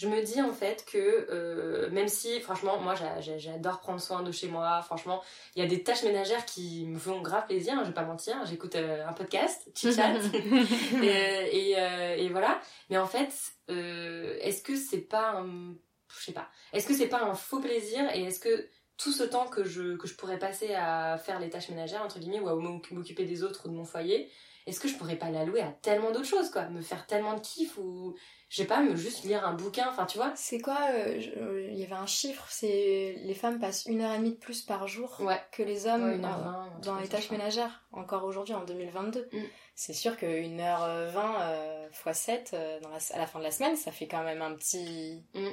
[0.02, 0.98] je me dis en fait que
[1.30, 5.22] euh, même si franchement moi j'a- j'a- j'adore prendre soin de chez moi franchement
[5.56, 8.04] il y a des tâches ménagères qui me font grave plaisir hein, je vais pas
[8.04, 10.14] mentir j'écoute euh, un podcast chit chat.
[11.04, 12.60] Et, et, euh, et voilà.
[12.90, 13.32] Mais en fait
[13.68, 15.76] est-ce que c'est pas un
[16.20, 16.50] je sais pas.
[16.74, 19.96] Est-ce que c'est pas un faux plaisir et est-ce que tout ce temps que je
[19.96, 23.24] que je pourrais passer à faire les tâches ménagères entre guillemets ou à m'oc- m'occuper
[23.24, 24.30] des autres ou de mon foyer
[24.67, 26.65] est-ce que je pourrais pas l'allouer à tellement d'autres choses quoi?
[26.69, 28.15] Me faire tellement de kiff ou
[28.50, 30.32] je sais pas me juste lire un bouquin enfin tu vois?
[30.36, 34.02] C'est quoi euh, je- euh, Il y avait un chiffre, c'est les femmes passent une
[34.02, 36.97] heure et demie de plus par jour ouais que les hommes Ouais, euh, heure dans
[37.00, 39.30] les tâches ménagères, encore aujourd'hui en 2022.
[39.32, 39.38] Mm.
[39.76, 43.76] C'est sûr que 1h20 euh, x 7 dans la, à la fin de la semaine,
[43.76, 45.47] ça fait quand même un petit Mm.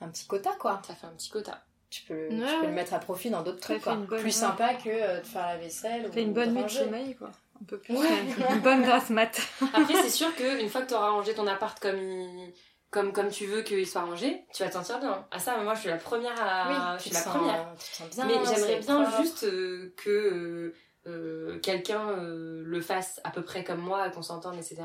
[0.00, 0.80] un petit quota quoi.
[0.86, 2.66] ça fait un petit quota Tu peux, le, Ouais, tu peux ouais.
[2.68, 3.98] le mettre à profit dans d'autres trucs quoi.
[4.18, 7.14] Plus sympa que euh, de faire la vaisselle Fait ou une bonne nuit de sommeil,
[7.16, 7.30] quoi.
[7.60, 7.96] Un peu plus.
[7.96, 8.08] Ouais.
[8.50, 9.40] Une bonne grasse mat.
[9.74, 12.52] Après, c'est sûr que une fois que tu auras rangé ton appart comme il-
[12.90, 15.26] comme comme tu veux qu'il soit rangé, tu vas t'en sortir bien.
[15.32, 17.74] À ça, moi, je suis la première à, je suis te la sens- première.
[17.76, 18.26] tu te sens bien.
[18.26, 19.22] Mais j'aimerais bien propre.
[19.22, 20.74] juste euh, que euh,
[21.06, 24.82] euh, quelqu'un euh, le fasse à peu près comme moi, qu'on s'entende, etc.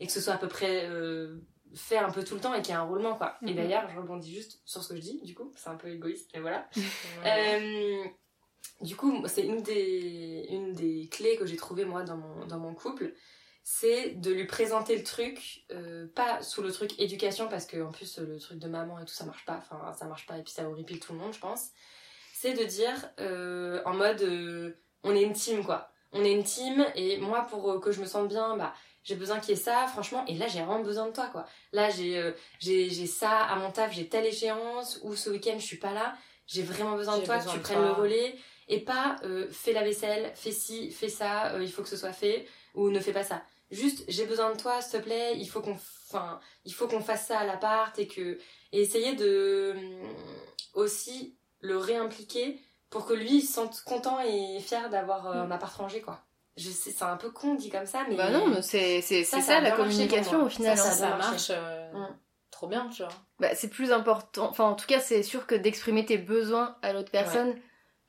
[0.00, 0.88] Et que ce soit à peu près
[1.74, 3.36] fait un peu tout le temps et qu'il y ait un roulement, quoi.
[3.42, 3.56] Et Mhm.
[3.56, 6.30] d'ailleurs, je rebondis juste sur ce que je dis, du coup, c'est un peu égoïste,
[6.34, 6.66] mais voilà.
[7.26, 8.04] Euh,
[8.80, 12.58] du coup, c'est une des, une des clés que j'ai trouvées moi dans mon, dans
[12.58, 13.12] mon couple,
[13.64, 17.90] c'est de lui présenter le truc, euh, pas sous le truc éducation, parce que en
[17.90, 20.42] plus le truc de maman et tout ça marche pas, enfin ça marche pas et
[20.42, 21.68] puis ça horripile tout le monde, je pense.
[22.32, 25.90] C'est de dire euh, en mode euh, on est une team quoi.
[26.12, 29.38] On est une team et moi pour que je me sente bien, bah j'ai besoin
[29.38, 31.44] qu'il y ait ça, franchement, et là j'ai vraiment besoin de toi quoi.
[31.72, 35.76] Là j'ai j'ai ça à mon taf, j'ai telle échéance, ou ce week-end je suis
[35.76, 36.16] pas là,
[36.48, 37.86] j'ai vraiment besoin de toi, besoin que tu prennes toi.
[37.88, 38.34] le relais,
[38.66, 41.96] et pas euh, fais la vaisselle, fais ci, fais ça, euh, il faut que ce
[41.96, 43.42] soit fait, ou ne fais pas ça.
[43.70, 45.76] Juste j'ai besoin de toi, s'il te plaît, il faut qu'on
[46.10, 48.38] enfin, il faut qu'on fasse ça à l'appart et que
[48.72, 50.08] et essayer de hum,
[50.74, 55.50] aussi le réimpliquer pour que lui il se sente content et fier d'avoir euh, un
[55.50, 56.22] appart rangé quoi.
[56.56, 58.16] je sais, c'est un peu con dit comme ça, mais.
[58.16, 60.76] Bah non, mais c'est c'est Ça, la communication au final.
[60.78, 60.90] ça, hein.
[60.92, 61.30] ça, marché.
[61.30, 62.16] marche euh, Mm.
[62.58, 63.12] Trop bien, tu vois.
[63.38, 64.48] Bah, c'est plus important.
[64.50, 67.54] Enfin, en tout cas, c'est sûr que d'exprimer tes besoins à l'autre personne,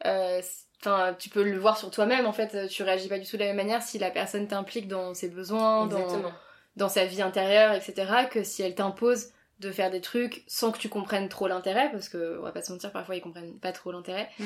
[0.05, 2.25] euh, c'est- enfin, tu peux le voir sur toi-même.
[2.25, 4.87] En fait, tu réagis pas du tout de la même manière si la personne t'implique
[4.87, 6.31] dans ses besoins, dans, Exactement.
[6.77, 9.27] dans sa vie intérieure, etc., que si elle t'impose
[9.59, 12.61] de faire des trucs sans que tu comprennes trop l'intérêt, parce que on va pas
[12.63, 14.29] se mentir, parfois ils comprennent pas trop l'intérêt.
[14.39, 14.43] Mm.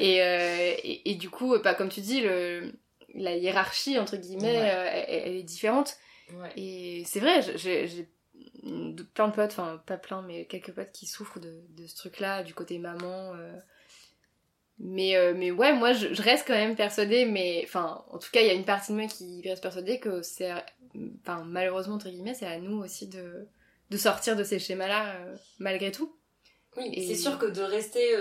[0.00, 2.72] Et, euh, et, et du coup, bah, comme tu dis, le,
[3.14, 4.70] la hiérarchie entre guillemets, Ouais.
[4.74, 5.96] euh, elle, elle est différente.
[6.32, 6.50] Ouais.
[6.56, 8.08] Et c'est vrai, j'ai
[8.62, 11.96] de- plein de potes, enfin pas plein, mais quelques potes qui souffrent de, de ce
[11.96, 13.34] truc-là, du côté maman.
[13.34, 13.52] euh.
[14.78, 18.28] Mais, euh, mais ouais, moi je, je reste quand même persuadée, mais enfin, en tout
[18.30, 20.52] cas, il y a une partie de moi qui reste persuadée que c'est,
[21.22, 23.48] enfin, malheureusement, entre guillemets, c'est à nous aussi de,
[23.88, 26.14] de sortir de ces schémas-là, euh, malgré tout.
[26.76, 28.16] Oui, Et- c'est sûr que de rester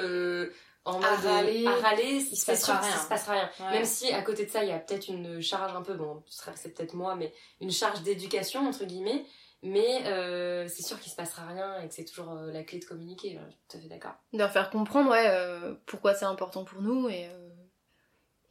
[0.86, 2.96] en À mode râler, à râler, il se passera rien.
[3.00, 3.50] se passera rien.
[3.60, 3.72] Ouais.
[3.74, 6.24] Même si à côté de ça, il y a peut-être une charge un peu, bon,
[6.56, 9.26] c'est peut-être moi, mais une charge d'éducation entre guillemets.
[9.68, 12.80] Mais euh, c'est sûr qu'il se passera rien et que c'est toujours euh, la clé
[12.80, 13.40] de communiquer.
[13.44, 14.16] Je suis tout à fait d'accord.
[14.32, 17.50] de leur faire comprendre ouais euh, pourquoi c'est important pour nous et euh,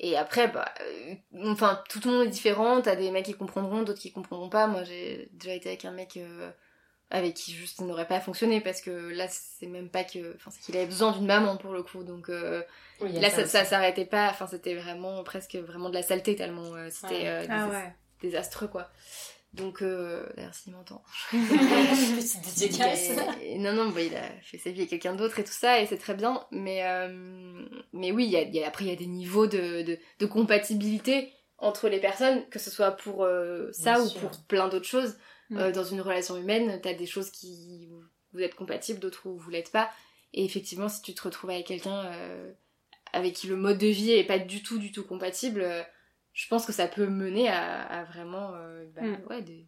[0.00, 3.83] et après bah euh, enfin tout le monde est différent t'as des mecs qui comprendront
[3.83, 6.50] d'autres qui comprendront pas moi j'ai déjà été avec un mec euh,
[7.11, 10.50] avec qui juste ça n'aurait pas fonctionné parce que là c'est même pas que enfin
[10.50, 12.62] c'est qu'il avait besoin d'une maman pour le coup donc euh,
[13.00, 16.35] Oui, il là ça, ça s'arrêtait pas enfin c'était vraiment presque vraiment de la saleté
[16.35, 17.29] tellement euh, c'était Ouais.
[17.29, 17.94] euh, Ah ouais.
[18.20, 18.90] désastreux quoi
[19.54, 21.02] donc euh, d'ailleurs s'il m'entend
[23.58, 25.86] non, non, bah, il a fait sa vie avec quelqu'un d'autre et tout ça, et
[25.86, 26.44] c'est très bien.
[26.50, 29.46] Mais, euh, mais oui, il y a, y a- après, il y a des niveaux
[29.46, 34.08] de, de, de compatibilité entre les personnes, que ce soit pour euh, ça Bien ou
[34.08, 34.20] sûr.
[34.20, 35.16] pour plein d'autres choses.
[35.50, 35.58] Mm.
[35.58, 37.88] Euh, dans une relation humaine, t'as des choses qui
[38.32, 39.90] vous êtes compatibles, d'autres où vous l'êtes pas.
[40.32, 42.52] Et effectivement, si tu te retrouves avec quelqu'un euh,
[43.12, 45.82] avec qui le mode de vie est pas du tout, du tout compatible, euh,
[46.34, 49.26] je pense que ça peut mener à, à vraiment euh, bah, Mm.
[49.30, 49.66] ouais, des,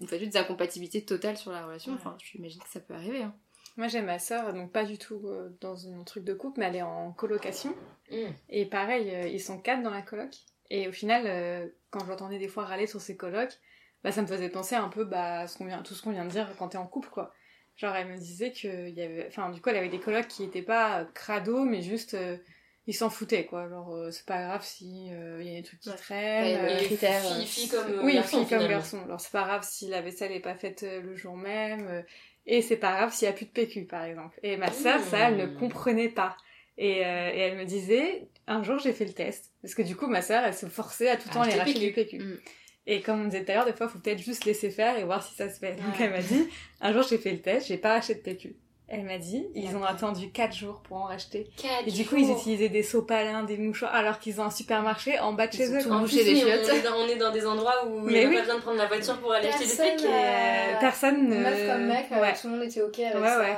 [0.00, 1.92] une fois de des incompatibilités totales sur la relation.
[1.92, 1.98] Ouais.
[2.00, 3.22] Enfin, j'imagine que ça peut arriver.
[3.22, 3.34] Hein.
[3.76, 6.66] Moi j'ai ma soeur, donc pas du tout euh, dans un truc de couple, mais
[6.66, 7.74] elle est en colocation.
[8.12, 8.16] Mm.
[8.50, 10.30] Et pareil, euh, ils sont quatre dans la coloc.
[10.70, 13.58] Et au final, quand je l'entendais des fois râler sur ses colocs,
[14.02, 16.30] bah ça me faisait penser un peu bah, ce vient, tout ce qu'on vient de
[16.30, 17.32] dire quand t'es en couple, quoi.
[17.76, 20.44] Genre, elle me disait que y avait, enfin, du coup, elle avait des colocs qui
[20.44, 22.36] étaient pas crado, mais juste, euh,
[22.86, 23.68] ils s'en foutaient, quoi.
[23.68, 25.96] Genre, euh, c'est pas grave si euh, il y a des trucs qui Ouais.
[25.96, 26.44] traînent.
[26.44, 28.68] Ouais, euh, les critères, euh, comme euh, oui, garçon, fille comme finalement.
[28.68, 29.02] garçon.
[29.04, 31.86] Alors c'est pas grave si la vaisselle est pas faite euh, le jour même.
[31.88, 32.02] euh,
[32.46, 34.38] et c'est pas grave s'il y a plus de PQ, par exemple.
[34.42, 35.54] Et ma sœur, ça, elle ne Mmh.
[35.56, 36.36] comprenait pas.
[36.76, 39.52] Et, euh, et elle me disait, un jour j'ai fait le test.
[39.62, 41.62] Parce que du coup, ma sœur, elle se forçait à tout le temps aller Acheter
[41.72, 42.18] racheter du PQ.
[42.18, 42.38] Mm.
[42.86, 45.04] Et comme on disait tout à l'heure, des fois, faut peut-être juste laisser faire et
[45.04, 45.76] voir si ça se fait.
[45.76, 46.04] Donc Ouais.
[46.04, 46.46] elle m'a dit,
[46.82, 48.56] un jour j'ai fait le test, j'ai pas acheté de PQ.
[48.96, 51.50] Elle m'a dit, ils ont attendu 4 jours pour en racheter.
[51.56, 52.28] Quatre Et du coup, jours.
[52.28, 55.66] ils utilisaient des sopalins, des mouchoirs, alors qu'ils ont un supermarché en bas de chez
[55.74, 55.82] eux.
[55.82, 55.90] tout.
[55.90, 56.68] En boucher plus, des chiottes.
[56.70, 58.34] On est, dans, on est dans des endroits où il Mais n'y a oui.
[58.36, 60.08] pas besoin de prendre la voiture pour aller acheter des Personne trucs.
[60.10, 60.12] Euh,
[60.74, 61.36] Euh, personne ne...
[61.40, 62.32] Meuf comme mec, euh, Ouais.
[62.40, 63.38] tout le monde était ok avec Ouais, ça.
[63.40, 63.56] ouais.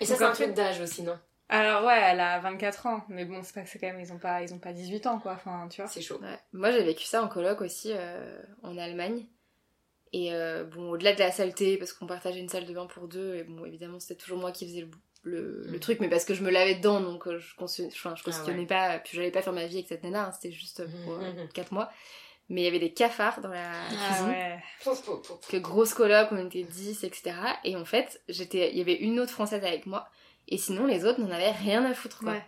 [0.00, 1.18] Et ça, Donc, c'est un truc d'âge aussi, non?
[1.48, 4.12] Alors ouais, elle a 24 ans, mais bon, c'est pas que c'est quand même, ils
[4.12, 5.88] ont pas, ils ont pas 18 ans, quoi, enfin, tu vois.
[5.88, 6.18] C'est chaud.
[6.20, 6.36] Ouais.
[6.52, 9.26] Moi, j'ai vécu ça en coloc aussi, euh, en Allemagne.
[10.18, 13.06] Et euh, bon, au-delà de la saleté, parce qu'on partageait une salle de bain pour
[13.06, 14.90] deux, et bon, évidemment, c'était toujours moi qui faisais le,
[15.24, 15.80] le, le Mhm.
[15.80, 18.44] truc, mais parce que je me lavais dedans, donc euh, je cautionnais, enfin, je Ah
[18.46, 18.64] ouais.
[18.66, 21.32] pas, puis j'allais pas faire ma vie avec cette nana, hein, c'était juste pour euh,
[21.32, 21.48] Mhm.
[21.52, 21.90] 4 mois.
[22.48, 24.06] Mais il y avait des cafards dans la cuisine.
[24.08, 24.62] Ah ouais.
[24.84, 25.04] Pouf.
[25.04, 27.34] Parce que grosse coloc, on était 10, etc.
[27.64, 30.08] Et en fait, j'étais, il y avait une autre française avec moi,
[30.48, 32.32] et sinon les autres n'en avaient rien à foutre, quoi.
[32.32, 32.44] Ouais.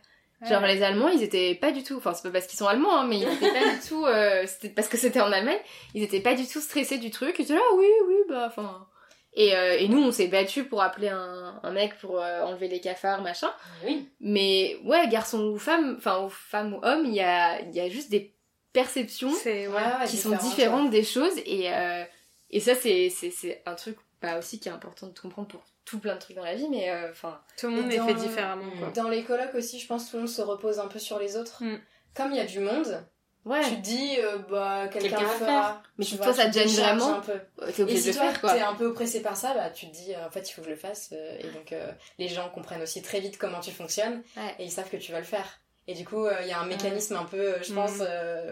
[0.46, 0.74] Genre Ouais.
[0.74, 3.06] les Allemands, ils étaient pas du tout, enfin c'est pas parce qu'ils sont allemands, hein,
[3.08, 5.58] mais ils étaient pas du tout, euh, c'était parce que c'était en Allemagne,
[5.94, 8.86] ils étaient pas du tout stressés du truc, ils étaient là, oui, oui, bah, enfin...
[9.34, 12.66] Et, euh, et nous, on s'est battus pour appeler un, un mec pour euh, enlever
[12.66, 13.50] les cafards, machin.
[13.84, 14.08] Oui.
[14.20, 17.80] Mais ouais, garçon ou femme, enfin, ou femme ou homme, il y a, il y
[17.80, 18.34] a juste des
[18.72, 19.68] perceptions ouais.
[19.68, 22.04] Ouais, qui sont différentes, des choses, et, euh,
[22.50, 25.62] et ça, c'est, c'est, c'est un truc, bah, aussi qui est important de comprendre pour
[25.88, 27.40] tout plein de trucs dans la vie, mais euh, enfin...
[27.56, 28.90] Tout le monde Et est fait différemment, quoi.
[28.90, 31.18] Dans les colocs aussi, je pense que tout le monde se repose un peu sur
[31.18, 31.62] les autres.
[31.64, 31.78] Mm.
[32.14, 33.04] Comme il y a du monde,
[33.44, 35.82] Ouais, tu te dis, euh, bah, quelqu'un va fera.
[35.96, 37.32] Mais Tu vois, toi, ça te gêne vraiment, t'es
[37.78, 38.52] Et obligé si de le toi, faire, quoi.
[38.54, 40.60] t'es un peu oppressé par ça, bah, tu te dis, euh, en fait, il faut
[40.60, 41.10] que je le fasse.
[41.12, 41.74] euh, et donc,
[42.18, 44.22] les gens comprennent aussi très vite comment tu fonctionnes.
[44.36, 44.54] Ouais.
[44.58, 45.60] Et ils savent que tu vas le faire.
[45.86, 47.74] Et du coup, il y a un mécanisme un peu, je Mm.
[47.74, 48.02] pense,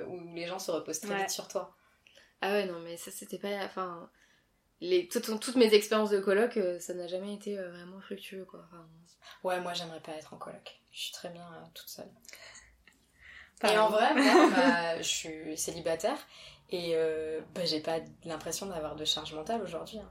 [0.09, 1.75] où les gens se reposent très vite sur toi.
[2.40, 3.49] Ah ouais, non, mais ça, c'était pas.
[3.64, 4.09] Enfin.
[4.81, 8.45] Les, toutes, toutes mes expériences de coloc, euh, ça n'a jamais été euh, vraiment fructueux,
[8.45, 8.62] quoi.
[8.67, 8.87] Enfin,
[9.43, 10.79] Ouais, moi, j'aimerais pas être en coloc.
[10.93, 12.11] Je suis très bien euh, toute seule.
[13.65, 16.17] Et en vrai, moi, bah, je suis célibataire.
[16.71, 19.99] Et euh, bah, j'ai pas l'impression d'avoir de charge mentale aujourd'hui.
[19.99, 20.11] hein.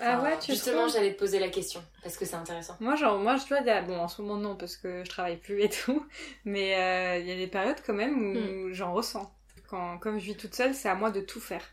[0.00, 2.76] Ah ouais, tu Justement, j'allais te poser la question parce que c'est intéressant.
[2.80, 5.62] Moi, genre, moi, je a- bon, en ce moment, non, parce que je travaille plus
[5.62, 6.06] et tout,
[6.44, 8.16] mais euh, il y a des périodes quand même
[8.68, 8.74] où Hmm.
[8.74, 9.32] j'en ressens.
[9.68, 11.64] quand, comme je vis toute seule, c'est à moi de tout faire.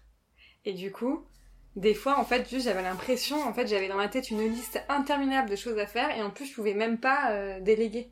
[0.65, 1.25] Et du coup,
[1.75, 4.83] des fois, en fait, juste j'avais l'impression, en fait, j'avais dans ma tête une liste
[4.89, 8.11] interminable de choses à faire et en plus, je pouvais même pas euh, déléguer.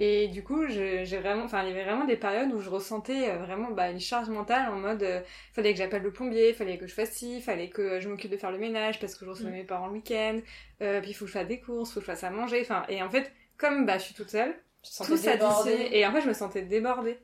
[0.00, 3.30] Et du coup, j'ai vraiment, enfin, il y avait vraiment des périodes où je ressentais
[3.30, 5.20] euh, vraiment bah, une charge mentale en mode, euh,
[5.52, 8.36] fallait que j'appelle le plombier, fallait que je fasse ci, fallait que je m'occupe de
[8.36, 9.52] faire le ménage parce que je recevais Mm.
[9.52, 10.38] mes parents le week-end,
[10.82, 12.60] euh, puis il faut que je fasse des courses, faut que je fasse à manger,
[12.62, 15.96] enfin, et en fait, comme bah, je suis toute seule, Je te sentais tout s'additionner
[15.98, 17.18] et en fait, je me sentais débordée.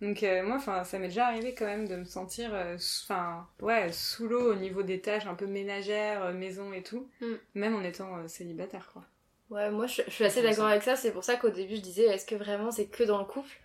[0.00, 3.04] Donc euh, moi, enfin, ça m'est déjà arrivé quand même de me sentir, euh, sous-
[3.04, 7.08] enfin, ouais, sous l'eau au niveau des tâches un peu ménagères, euh, maison et tout,
[7.20, 7.34] Mm.
[7.54, 9.04] même en étant euh, célibataire, quoi.
[9.50, 10.94] Ouais, moi je, je suis assez d'accord avec ça.
[10.94, 13.58] C'est pour ça qu'au début je disais est-ce que vraiment c'est que dans le couple?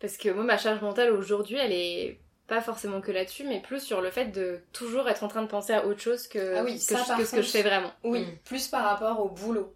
[0.00, 3.80] Parce que moi ma charge mentale aujourd'hui elle est pas forcément que là-dessus, mais plus
[3.80, 6.64] sur le fait de toujours être en train de penser à autre chose que, Ah
[6.64, 7.92] oui, que, ça, je- par que ce que je fais vraiment.
[8.02, 8.36] Oui, Mm.
[8.44, 9.72] plus par rapport au boulot.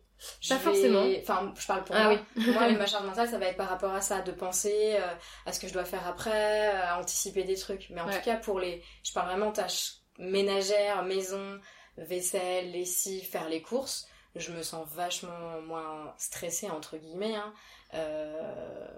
[0.49, 1.05] Pas vais- forcément.
[1.21, 2.19] Enfin, je parle pour Ah moi.
[2.37, 2.53] oui.
[2.53, 5.15] moi, ma charge mentale, ça va être par rapport à ça, de penser euh,
[5.47, 7.89] à ce que je dois faire après, euh, à anticiper des trucs.
[7.91, 8.17] Mais en Ouais.
[8.19, 8.83] tout cas, pour les...
[9.03, 11.59] Je parle vraiment tâches ménagères, maison,
[11.99, 14.07] vaisselle, lessive, faire les courses.
[14.37, 17.53] Je me sens vachement moins stressée, entre guillemets, hein,
[17.95, 18.89] euh,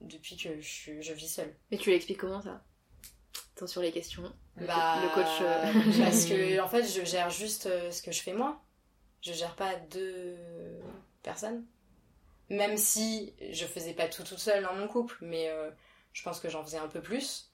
[0.00, 1.56] depuis que je, vis seule.
[1.70, 2.62] Mais tu l'expliques comment ça?
[3.56, 4.30] Attention les questions.
[4.56, 5.40] Le, Bah, le coach.
[5.40, 8.60] euh, parce que en fait, je gère juste ce que je fais moi.
[9.24, 10.36] Je gère pas deux
[11.22, 11.64] personnes.
[12.50, 15.70] Même si je faisais pas tout toute seule dans mon couple, mais euh,
[16.12, 17.50] je pense que j'en faisais un peu plus.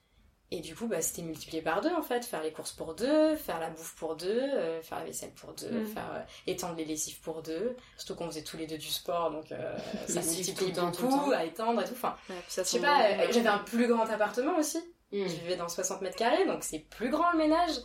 [0.53, 2.25] Et du coup, bah, c'était multiplié par deux en fait.
[2.25, 5.53] Faire les courses pour deux, faire la bouffe pour deux, euh, faire la vaisselle pour
[5.53, 5.85] deux, Mm.
[5.87, 7.77] faire euh, étendre les lessives pour deux.
[7.95, 9.77] Surtout qu'on faisait tous les deux du sport, donc euh,
[10.09, 10.73] ça Lessive multiplie
[11.07, 11.93] beaucoup à étendre et tout.
[11.93, 14.79] Enfin, ouais, je sais pas, j'avais un plus grand appartement aussi.
[15.13, 15.23] Mm.
[15.25, 17.77] Je vivais dans 60 mètres carrés, donc c'est plus grand le ménage.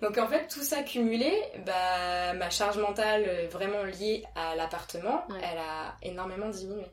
[0.00, 1.32] Donc en fait, tout ça cumulé,
[1.66, 5.40] bah, ma charge mentale euh, vraiment liée à l'appartement, Ouais.
[5.42, 6.86] elle a énormément diminué.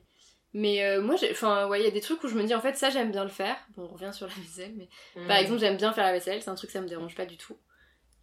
[0.53, 2.55] Mais euh, moi, j'ai- enfin, ouais, il y a des trucs où je me dis
[2.55, 3.57] en fait ça j'aime bien le faire.
[3.75, 5.27] Bon, on revient sur la vaisselle, mais Mm.
[5.27, 7.37] Par exemple, j'aime bien faire la vaisselle, c'est un truc ça me dérange pas du
[7.37, 7.57] tout.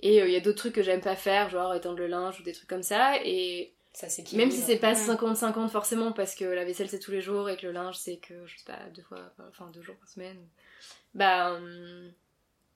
[0.00, 2.40] Et euh, il y a d'autres trucs que j'aime pas faire, genre étendre le linge
[2.40, 3.18] ou des trucs comme ça.
[3.24, 4.46] Et Ça s'équilibre.
[4.48, 4.96] même si c'est pas Mm.
[4.96, 8.16] 50-50 forcément, parce que la vaisselle c'est tous les jours et que le linge c'est
[8.16, 10.38] que, je sais pas, deux fois, enfin deux jours par semaine,
[11.14, 12.10] bah hum,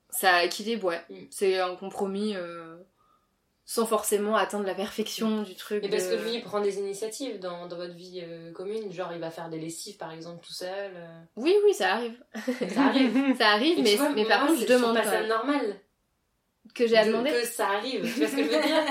[0.09, 1.01] ça équilibre, ouais.
[1.09, 1.15] Mm.
[1.29, 2.75] C'est un compromis euh,
[3.65, 5.83] sans forcément atteindre la perfection du truc.
[5.83, 8.91] Et parce de- que lui, il prend des initiatives dans, dans votre vie euh, commune.
[8.93, 10.91] Genre, il va faire des lessives, par exemple, tout seul.
[10.95, 11.19] euh.
[11.35, 12.17] Oui, oui, ça arrive.
[12.73, 13.35] Ça arrive.
[13.37, 15.79] Ça arrive, mais, vois, par contre, je c'est- demande pas quand ça normal.
[16.73, 17.31] que j'ai à de- demander.
[17.31, 18.01] Que ça arrive.
[18.03, 18.83] Tu vois ce que je veux dire?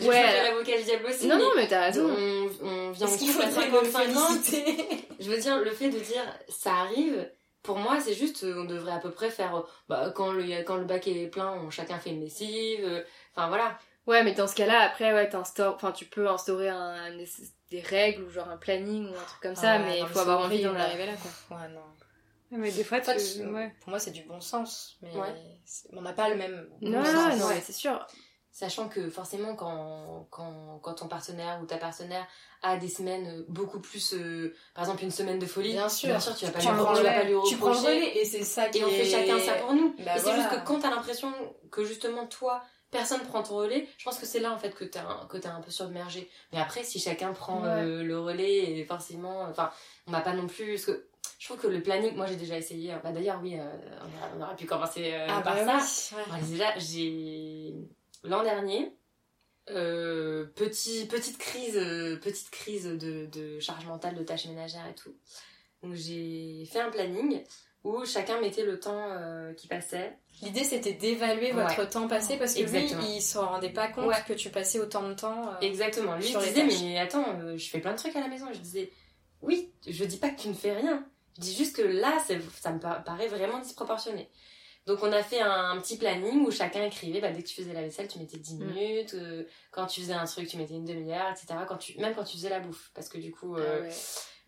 [0.08, 1.26] Ouais, alors- l'avocat du diable aussi.
[1.26, 2.06] Non, mais non, mais t'as raison.
[2.08, 4.42] on, on vient en couple à faudrait me 50-50.
[4.42, 7.28] féliciter Je veux dire, le fait de dire ça arrive,
[7.62, 10.42] pour moi, c'est juste, euh, on devrait à peu près faire, euh, bah, quand le,
[10.62, 12.80] quand le bac est plein, on, chacun fait une lessive.
[12.84, 13.02] euh,
[13.34, 13.78] Enfin, voilà.
[14.06, 16.78] Ouais, mais dans ce cas-là, après, ouais, enfin, tu peux instaurer un,
[17.12, 17.24] un-
[17.70, 20.02] des règles ou genre un planning ou un truc comme ça, Ah ouais, mais il
[20.02, 21.12] non, faut avoir envie d'en arriver là,
[21.48, 21.58] quoi.
[21.58, 21.82] Ouais, non.
[22.50, 23.74] Mais des fois, tu- ouais.
[23.80, 25.34] pour moi, c'est du bon sens, mais Ouais.
[25.92, 27.36] on n'a pas le même bon Non, sens.
[27.38, 27.54] non, ouais.
[27.56, 28.06] mais c'est sûr.
[28.50, 32.26] Sachant que forcément, quand, quand, quand ton partenaire ou ta partenaire
[32.62, 36.08] a des semaines beaucoup plus, euh, par exemple une semaine de folie, Bien sûr.
[36.08, 37.32] bien sûr tu vas pas, Tu lui, prends le vas pas relais.
[37.32, 37.94] lui Tu prends le reprocher.
[37.94, 39.94] relais et c'est ça qui Et on fait chacun ça pour nous.
[40.04, 41.32] Bah et c'est juste que quand t'as l'impression
[41.70, 44.84] que justement toi, personne prend ton relais, je pense que c'est là en fait que
[44.84, 46.28] t'es que t'es un peu submergé.
[46.52, 47.68] Mais après, si chacun prend Ouais.
[47.68, 49.70] euh, le relais, et forcément, enfin,
[50.08, 50.72] on va pas non plus.
[50.72, 51.06] Parce que
[51.38, 52.96] je trouve que le planning, moi j'ai déjà essayé.
[53.04, 53.62] Bah d'ailleurs, oui, euh,
[54.36, 56.16] on, aurait, on pu commencer euh, Ah par bah ça.
[56.16, 56.40] oui, ouais.
[56.48, 57.74] Déjà, j'ai
[58.24, 58.92] l'an dernier,
[59.70, 64.94] euh, petit, petite crise, euh, petite crise de, de charge mentale, de tâches ménagères et
[64.94, 65.14] tout.
[65.82, 67.42] Donc j'ai fait un planning
[67.84, 70.16] où chacun mettait le temps euh, qui passait.
[70.42, 71.62] L'idée c'était d'évaluer Ouais.
[71.64, 73.02] votre temps passé parce que Exactement.
[73.02, 74.16] lui il se rendait pas compte Ouais.
[74.26, 75.48] que tu passais autant de temps.
[75.50, 76.16] euh, Exactement.
[76.16, 78.28] Lui il sur les disait mais attends, euh, je fais plein de trucs à la
[78.28, 78.46] maison.
[78.52, 78.90] Je disais
[79.42, 81.06] oui, je dis pas que tu ne fais rien.
[81.36, 82.18] Je dis juste que là,
[82.60, 84.28] ça me pa- paraît vraiment disproportionné.
[84.88, 87.54] Donc on a fait un, un petit planning où chacun écrivait, bah, dès que tu
[87.54, 88.64] faisais la vaisselle, tu mettais 10 Mm.
[88.64, 91.46] minutes, euh, quand tu faisais un truc, tu mettais une demi-heure, etc.
[91.68, 92.90] Quand tu, même quand tu faisais la bouffe.
[92.94, 93.94] Parce que du coup, euh, Ah ouais.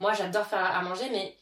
[0.00, 1.37] moi j'adore faire à manger, mais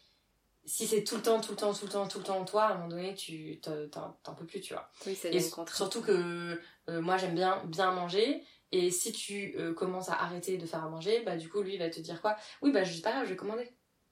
[0.65, 2.65] si c'est tout le temps, tout le temps, tout le temps, tout le temps, toi,
[2.65, 4.91] à un moment donné, tu t'en- peux plus, tu vois.
[5.07, 9.73] Oui, c'est Et surtout que euh, moi j'aime bien bien manger et si tu euh,
[9.73, 12.21] commences à arrêter de faire à manger bah du coup lui il va te dire
[12.21, 12.37] quoi?
[12.63, 13.71] Oui bah c'est pas grave je vais commander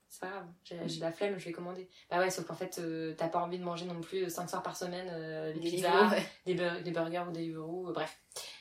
[0.09, 0.47] c'est pas grave
[0.87, 3.59] j'ai la flemme je vais commander bah ouais sauf qu'en fait euh, t'as pas envie
[3.59, 6.27] de manger non plus 5 soirs par semaine euh, des Des pizzas livres, ouais.
[6.47, 8.17] des, bur- des burgers ou des Deliveroo, euh, bref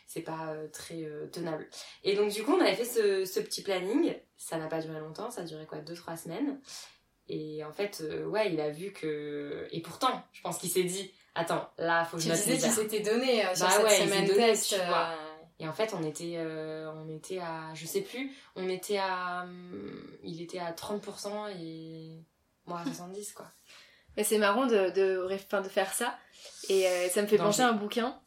[0.08, 1.67] c'est pas euh, très euh, tenable
[2.03, 4.99] et donc du coup on avait fait ce, ce petit planning ça n'a pas duré
[4.99, 6.60] longtemps ça a duré quoi 2-3 semaines
[7.27, 10.84] et en fait euh, ouais il a vu que et pourtant je pense qu'il s'est
[10.84, 13.71] dit attends là faut que Tu je note disais qu'il s'était donné euh, sur Bah
[13.73, 14.69] cette ouais, semaine donné, test.
[14.69, 15.10] tu euh, vois.
[15.60, 19.44] Et en fait, on était, euh, on était à, je sais plus, on était à,
[19.44, 22.20] hum, il était à 30% et
[22.65, 23.48] moi à 70 quoi.
[24.18, 26.18] Et c'est marrant de, de, enfin, de faire ça.
[26.70, 28.20] Et euh, ça me fait penser à un bouquin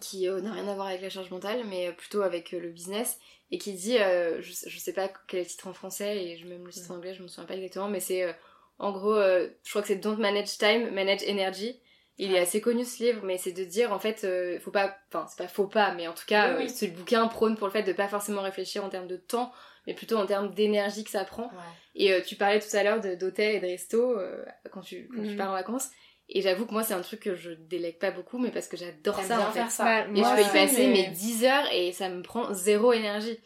[0.00, 2.70] qui euh, n'a rien à voir avec la charge mentale, mais plutôt avec euh, le
[2.70, 3.18] business,
[3.50, 6.46] et qui dit, je, je sais pas quel est le titre en français, et je-
[6.46, 8.34] même le titre en anglais, je me souviens pas exactement, mais c'est
[8.78, 11.78] en gros, je crois que c'est Don't Manage Time, Manage Energy.
[12.18, 14.96] Il est assez connu ce livre, mais c'est de dire en fait, euh, faut pas,
[15.08, 16.70] enfin c'est pas faut pas, mais en tout cas, Oui, oui.
[16.70, 19.50] euh, ce bouquin prône pour le fait de pas forcément réfléchir en termes de temps,
[19.86, 21.50] mais plutôt en termes d'énergie que ça prend.
[21.94, 25.22] Et euh, tu parlais tout à l'heure d'hôtel et de resto euh, quand, tu, quand
[25.22, 25.36] tu Mhm.
[25.36, 25.88] pars en vacances.
[26.28, 28.76] Et j'avoue que moi, c'est un truc que je délègue pas beaucoup, mais parce que
[28.76, 29.58] j'adore ça bien en fait.
[29.58, 29.84] faire ça.
[29.84, 32.52] Bah, Et moi je peux y passer mais- mes 10 heures et ça me prend
[32.54, 33.38] zéro énergie.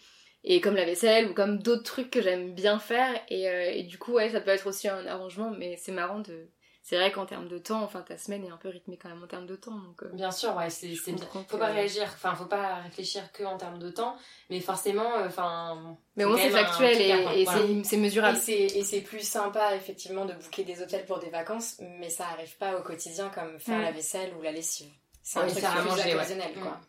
[0.44, 3.11] Et comme la vaisselle ou comme d'autres trucs que j'aime bien faire.
[3.29, 6.20] Et, euh, et du coup, ouais, ça peut être aussi un arrangement, mais c'est marrant
[6.20, 6.48] de.
[6.88, 9.20] C'est vrai qu'en termes de temps, enfin, ta semaine est un peu rythmée quand même
[9.20, 9.75] en termes de temps.
[9.77, 11.16] Donc, euh, Bien sûr, ouais, c'est bien.
[11.49, 14.16] Faut pas réagir, enfin, faut pas réfléchir que en termes de temps,
[14.51, 15.99] mais forcément, euh, enfin.
[16.14, 17.83] Mais au moins, c'est un factuel et, et voilà.
[17.83, 18.38] c'est- mesurable.
[18.46, 22.57] et c'est plus sympa, effectivement, de booker des hôtels pour des vacances, mais ça arrive
[22.57, 24.92] pas au quotidien comme faire la vaisselle ou la lessive.
[25.25, 26.14] C'est un Ouais, truc à manger, ouais.
[26.14, 26.70] occasionnel, quoi.
[26.70, 26.81] Mm.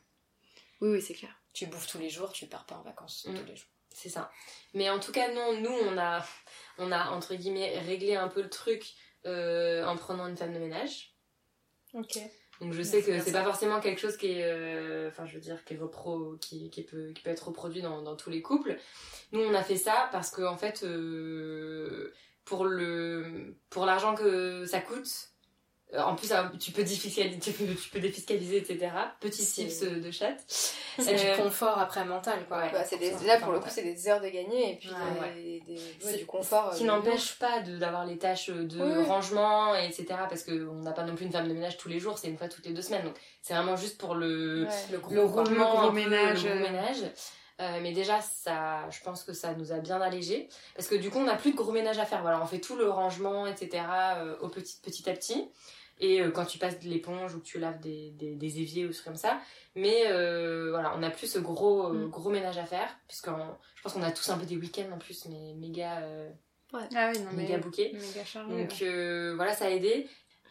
[0.82, 1.32] Oui, oui, c'est clair.
[1.54, 3.34] Tu bouffes tous les jours, tu pars pas en vacances Mm.
[3.34, 3.70] tous les jours.
[3.90, 4.30] C'est ça.
[4.76, 6.24] Mais en tout cas, non, nous, on a,
[6.78, 8.94] on a, entre guillemets, réglé un peu le truc
[9.26, 11.14] en prenant une femme de ménage.
[11.94, 12.20] Ok.
[12.60, 15.36] Donc je Ouais, sais que c'est pas forcément quelque chose qui est, euh, enfin je
[15.36, 18.30] veux dire, qui, est repro, qui, qui, peut, qui peut être reproduit dans, dans tous
[18.32, 18.78] les couples.
[19.32, 22.14] Nous on a fait ça parce que en fait, euh,
[22.46, 25.37] pour le, pour l'argent que ça coûte, euh,
[25.96, 28.90] en plus ça- tu peux défiscaliser, tu peux, tu peux défiscaliser, etc.
[29.20, 30.36] Petit C'est- tips de chat.
[31.00, 32.58] C'est Euh, du confort après mental, quoi.
[32.58, 32.72] ouais.
[32.72, 34.90] Bah, c'est des- Ça, là, pour le coup, c'est des heures de gagner et puis
[34.90, 36.74] Ouais, des- des- ouais, C'est- du confort.
[36.74, 39.04] Ce qui euh, n'empêche pas d'avoir les tâches de Oui, oui.
[39.06, 40.06] rangement, etc.
[40.28, 42.38] Parce qu'on n'a pas non plus une femme de ménage tous les jours, c'est une
[42.38, 43.06] fois toutes les deux semaines.
[43.06, 44.70] Donc c'est vraiment juste pour le, Ouais.
[44.92, 46.44] Le gros, le roulement, gros ménage.
[46.44, 46.98] le gros ménage.
[47.60, 50.48] Euh, mais déjà, ça, je pense que ça nous a bien allégé.
[50.76, 52.22] Parce que du coup, on n'a plus de gros ménage à faire.
[52.22, 53.84] Voilà, on fait tout le rangement, etc.
[54.18, 55.50] euh, au petit, petit à petit.
[56.00, 58.86] Et euh, quand tu passes de l'éponge ou que tu laves des, des, des éviers
[58.86, 59.40] ou des trucs comme ça.
[59.76, 62.10] Mais euh, voilà, on n'a plus ce gros, euh, Mm.
[62.10, 62.90] gros ménage à faire.
[63.08, 66.30] Puisque je pense qu'on a tous un peu des week-ends en plus, mais méga, euh,
[66.74, 67.44] Ah oui, non mais.
[67.44, 67.58] méga.
[67.58, 68.52] Méga chargé.
[68.52, 68.88] Donc ouais.
[68.88, 70.08] euh, voilà, ça a aidé.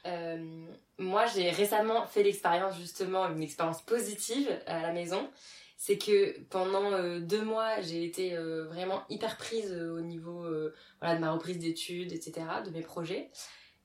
[0.06, 0.66] Euh,
[0.98, 5.28] moi, j'ai récemment fait l'expérience, justement, une expérience positive à la maison.
[5.76, 10.42] C'est que pendant euh, deux mois, j'ai été euh, vraiment hyper prise euh, au niveau
[10.44, 13.30] euh, voilà, de ma reprise d'études, etc., de mes projets.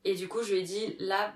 [0.05, 1.33] Et du coup, je lui ai dit, là,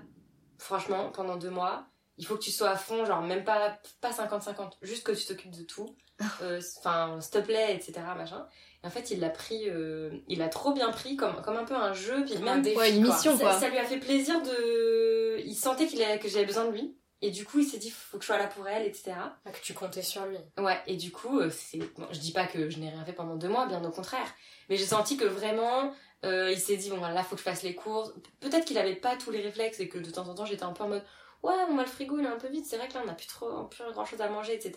[0.58, 1.86] franchement, pendant deux mois,
[2.18, 5.26] il faut que tu sois à fond, genre même pas pas 50-50, juste que tu
[5.26, 5.94] t'occupes de tout.
[6.42, 8.46] Euh, Enfin, s'il te plaît, etc., machin.
[8.82, 11.64] Et en fait, il l'a pris, euh, il l'a trop bien pris comme, comme un
[11.64, 13.52] peu un jeu, puis Un même défi, Ouais, une mission, quoi.
[13.58, 15.40] ça lui a fait plaisir de.
[15.44, 16.96] Il sentait qu'il a- que j'avais besoin de lui.
[17.22, 19.12] Et du coup, il s'est dit, faut que je sois là pour elle, etc.
[19.16, 20.36] Ah, Que tu comptais sur lui.
[20.58, 21.78] Ouais, et du coup, euh, c'est.
[21.78, 24.26] bon, je dis pas que je n'ai rien fait pendant deux mois, bien au contraire.
[24.68, 25.92] Mais j'ai senti que vraiment,
[26.24, 28.12] euh, il s'est dit, bon, là, faut que je fasse les courses.
[28.40, 30.72] Peut-être qu'il avait pas tous les réflexes et que de temps en temps, j'étais un
[30.72, 31.04] peu en mode,
[31.42, 32.64] ouais, bon, bah, le frigo, il est un peu vide.
[32.64, 34.74] C'est vrai que là, on n'a plus trop, plus grand chose à manger, etc.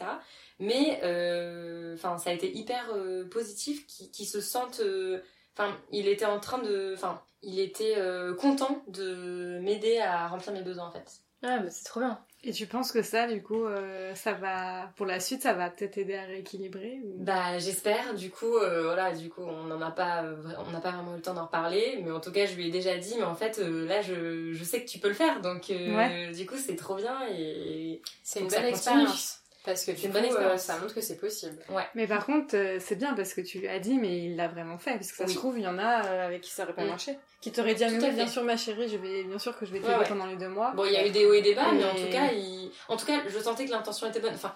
[0.59, 4.81] Mais, euh, enfin, ça a été hyper euh, positif qu'il se sente.
[5.57, 6.93] Enfin, il était en train de.
[6.95, 7.95] Enfin, il était
[8.39, 11.21] content de m'aider à remplir mes besoins, en fait.
[11.43, 12.19] Ouais, mais c'est trop bien.
[12.43, 14.91] Et tu penses que ça, du coup, euh, ça va.
[14.95, 17.15] Pour la suite, ça va peut-être aider à rééquilibrer ou...
[17.21, 20.23] Bah j'espère, du coup, euh, voilà, du coup on n'en a pas,
[20.65, 22.67] on n'a pas vraiment eu le temps d'en reparler, mais en tout cas je lui
[22.67, 25.13] ai déjà dit, mais en fait euh, là je, je sais que tu peux le
[25.13, 26.31] faire, donc euh, Ouais.
[26.31, 29.38] du coup c'est trop bien et C'est une belle expérience.
[29.65, 30.61] Parce que C'est du une coup, bonne euh, expérience.
[30.61, 31.57] ça montre que c'est possible.
[31.93, 34.47] Mais par contre, euh, c'est bien parce que tu lui as dit, mais il l'a
[34.47, 34.93] vraiment fait.
[34.93, 35.33] Parce que ça Oui.
[35.33, 36.87] se trouve, il y en a euh, avec qui ça aurait pas Mm.
[36.89, 37.17] marché.
[37.41, 39.57] Qui t'aurait dit, mais Tout à oui, bien sûr, ma chérie, je vais, bien sûr
[39.57, 40.07] que je vais t'aider ouais.
[40.07, 40.71] pendant les deux mois.
[40.75, 42.71] Bon, il y a eu des hauts et des bas, mais en tout cas, il...
[42.87, 44.33] en tout cas, je sentais que l'intention était bonne.
[44.33, 44.55] Enfin,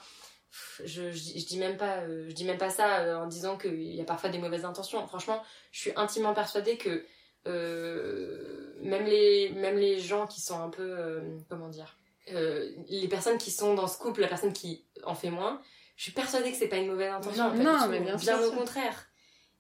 [0.86, 3.28] je, je, dis- je dis même pas, euh, je dis même pas ça euh, en
[3.28, 5.06] disant qu'il y a parfois des mauvaises intentions.
[5.08, 7.04] Franchement, je suis intimement persuadée que
[7.48, 11.98] euh, même les, même les gens qui sont un peu, euh, comment dire,
[12.31, 15.62] euh, les personnes qui sont dans ce couple, la personne qui en fait moins,
[15.95, 17.53] je suis persuadée que c'est pas une mauvaise intention.
[17.55, 18.47] Non, mais bien bien sûr.
[18.47, 19.07] au contraire.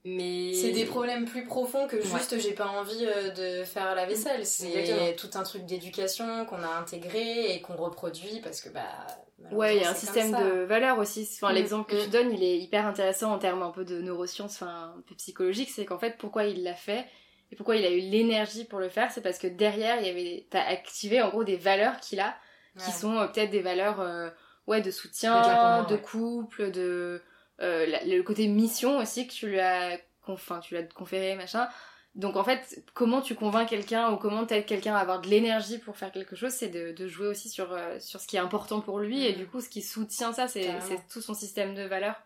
[0.05, 2.01] Mais C'est des problèmes plus profonds que Ouais.
[2.01, 4.45] juste j'ai pas envie euh, de faire la vaisselle.
[4.45, 9.07] C'est tout un truc d'éducation qu'on a intégré et qu'on reproduit parce que bah.
[9.51, 11.27] Ouais, il y a un système de valeurs aussi.
[11.35, 12.03] Enfin, Mm, l'exemple que mm.
[12.03, 15.15] tu donnes, il est hyper intéressant en termes un peu de neurosciences, enfin, un peu
[15.15, 15.69] psychologiques.
[15.69, 17.05] C'est qu'en fait, pourquoi il l'a fait
[17.53, 20.09] et pourquoi il a eu l'énergie pour le faire, c'est parce que derrière, il y
[20.09, 22.35] avait, t'as activé en gros des valeurs qu'il a,
[22.77, 24.29] qui sont euh, peut-être des valeurs, euh,
[24.67, 25.41] ouais, de soutien,
[25.83, 26.01] de ouais.
[26.01, 27.21] couple, de
[27.61, 31.35] euh, la- le côté mission aussi que tu lui as, enfin, tu lui as conféré,
[31.35, 31.67] machin.
[32.15, 35.79] Donc en fait, comment tu convaincs quelqu'un ou comment t'aides quelqu'un à avoir de l'énergie
[35.79, 38.39] pour faire quelque chose, c'est de, de jouer aussi sur, euh, sur ce qui est
[38.39, 39.37] important pour lui et Mhm.
[39.37, 42.21] du coup ce qui soutient ça, c'est c'est tout son système de valeurs.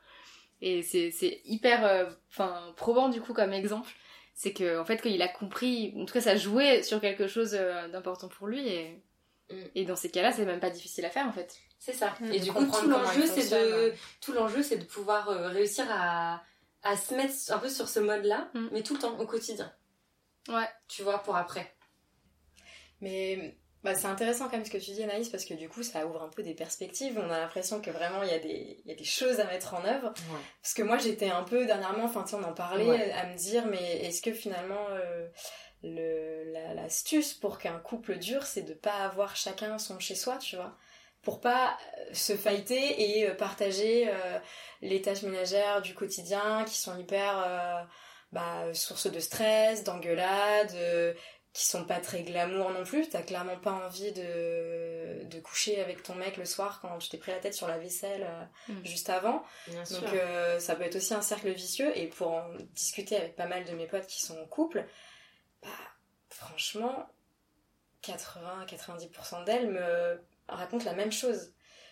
[0.62, 3.90] Et c'est c'est hyper euh, enfin probant du coup comme exemple.
[4.34, 7.56] c'est que en fait qu'il a compris, en tout cas ça jouait sur quelque chose
[7.58, 9.00] euh, d'important pour lui et, Mm.
[9.76, 11.56] Et dans ces cas-là c'est même pas difficile à faire en fait.
[11.80, 12.16] C'est ça.
[12.20, 12.32] Mm.
[12.34, 16.42] Et du coup, tout l'enjeu, c'est de, tout l'enjeu, c'est de pouvoir euh, réussir à,
[16.84, 18.68] à se mettre un peu sur ce mode-là, Mm.
[18.72, 19.72] mais tout le temps, au quotidien.
[20.50, 20.68] Ouais.
[20.88, 21.76] Tu vois, pour après.
[23.02, 25.84] Mais bah, c'est intéressant quand même ce que tu dis Anaïs parce que du coup
[25.84, 27.18] ça ouvre un peu des perspectives.
[27.24, 29.46] On a l'impression que vraiment il y, a des- il y a des choses à
[29.46, 30.14] mettre en œuvre.
[30.62, 33.12] Parce que moi j'étais un peu dernièrement, enfin tu on en parlait, Ouais.
[33.12, 35.28] à me dire mais est-ce que finalement euh,
[35.84, 40.38] le, la- l'astuce pour qu'un couple dure c'est de pas avoir chacun son chez soi,
[40.38, 40.76] tu vois
[41.24, 44.40] pour pas euh, se fighter et euh, partager euh,
[44.82, 47.84] les tâches ménagères du quotidien qui sont hyper euh,
[48.32, 51.14] bah, source de stress, d'engueulade, euh,
[51.54, 53.10] qui sont pas très glamour non plus.
[53.10, 57.18] T'as clairement pas envie de, de coucher avec ton mec le soir quand tu t'es
[57.18, 58.26] pris la tête sur la vaisselle
[58.70, 58.86] Mm.
[58.86, 59.44] juste avant.
[59.68, 60.00] Bien sûr.
[60.02, 60.10] Donc
[60.60, 61.92] ça peut être aussi un cercle vicieux.
[61.98, 64.86] Et pour en discuter avec pas mal de mes potes qui sont en couple,
[65.62, 65.70] bah
[66.30, 67.10] franchement,
[68.04, 71.52] 80-90% d'elles me racontent la même chose.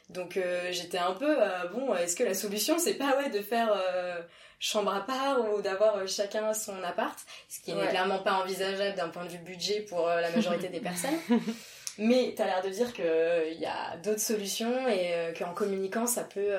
[0.09, 3.41] Donc euh, j'étais un peu, euh, bon, est-ce que la solution c'est pas ouais de
[3.41, 4.22] faire euh,
[4.59, 7.18] chambre à part ou d'avoir chacun son appart,
[7.49, 10.80] ce qui n'est clairement pas envisageable d'un point de vue budget pour la majorité des
[10.80, 11.18] personnes.
[11.97, 16.51] Mais t'as l'air de dire qu'il y a d'autres solutions et qu'en communiquant ça peut...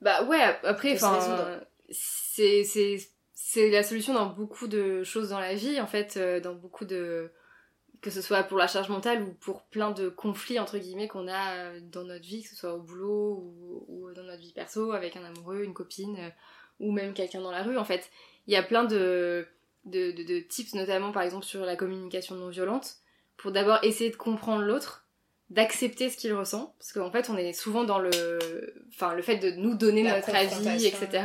[0.00, 1.60] Bah ouais, après, enfin,
[1.90, 2.64] c'est
[3.34, 6.84] c'est la solution dans beaucoup de choses dans la vie, en fait, euh, dans beaucoup
[6.84, 7.30] de
[8.00, 11.26] que ce soit pour la charge mentale ou pour plein de conflits entre guillemets qu'on
[11.26, 14.52] a euh, dans notre vie, que ce soit au boulot ou, ou dans notre vie
[14.52, 16.28] perso avec un amoureux, une copine euh,
[16.80, 17.78] ou même quelqu'un dans la rue.
[17.78, 18.10] En fait,
[18.46, 19.46] il y a plein de
[19.86, 22.96] de, de de tips, notamment par exemple sur la communication non violente,
[23.38, 25.06] pour d'abord essayer de comprendre l'autre
[25.50, 28.38] d'accepter ce qu'il ressent parce qu'en fait on est souvent dans le
[28.88, 31.22] enfin le fait de nous donner la notre avis etc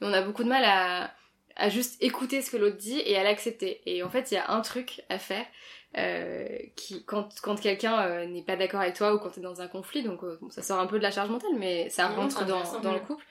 [0.00, 1.12] mais on a beaucoup de mal à,
[1.56, 3.80] à juste écouter ce que l'autre dit et à l'accepter.
[3.86, 5.44] Et en fait, il y a un truc à faire
[5.98, 9.60] euh, qui, quand, quand quelqu'un euh, n'est pas d'accord avec toi ou quand t'es dans
[9.60, 12.08] un conflit, donc euh, bon, ça sort un peu de la charge mentale, mais ça
[12.08, 13.24] rentre dans, le couple,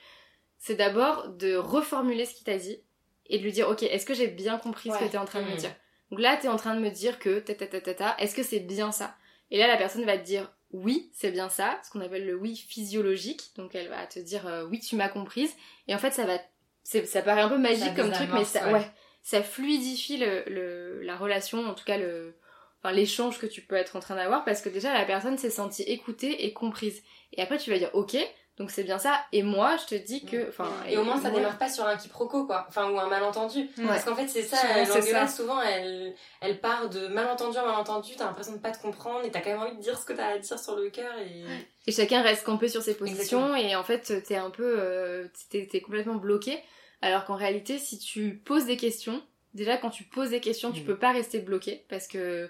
[0.58, 2.78] c'est d'abord de reformuler ce qu'il t'a dit
[3.26, 5.40] et de lui dire, ok, est-ce que j'ai bien compris ce que t'es en train
[5.40, 5.56] de me Mhm.
[5.56, 5.74] dire?
[6.10, 8.34] Donc là, t'es en train de me dire que ta ta ta ta ta, est-ce
[8.34, 9.16] que c'est bien ça?
[9.50, 12.34] Et là, la personne va te dire, oui, c'est bien ça, ce qu'on appelle le
[12.34, 13.52] oui physiologique.
[13.56, 15.54] Donc elle va te dire, euh, oui, tu m'as comprise.
[15.88, 16.38] Et en fait, ça va,
[16.84, 18.72] ça paraît un peu magique Ça comme truc, mais ça, ouais.
[18.72, 18.90] ouais,
[19.22, 22.34] ça fluidifie le, le- la relation, en tout cas le,
[22.78, 25.50] enfin l'échange que tu peux être en train d'avoir, parce que déjà la personne s'est
[25.50, 27.02] sentie écoutée et comprise.
[27.32, 28.16] Et après, tu vas dire, ok,
[28.58, 29.18] donc c'est bien ça.
[29.32, 31.86] Et moi, je te dis que, enfin, Et au moins, ça moi- démarre pas sur
[31.86, 32.66] un quiproquo, quoi.
[32.68, 33.68] Enfin, ou un malentendu.
[33.86, 38.26] Parce qu'en fait, c'est ça, l'engueulade, souvent, elle, elle part de malentendu en malentendu, t'as
[38.26, 40.28] l'impression de pas te comprendre, et t'as quand même envie de dire ce que t'as
[40.34, 41.44] à dire sur le cœur, et...
[41.86, 43.56] Et chacun reste campé sur ses positions Exactement.
[43.56, 46.62] et en fait t'es un peu euh, t'es, complètement bloqué
[47.00, 49.20] alors qu'en réalité si tu poses des questions
[49.54, 50.84] déjà quand tu poses des questions tu Mm.
[50.84, 52.48] peux pas rester bloqué parce que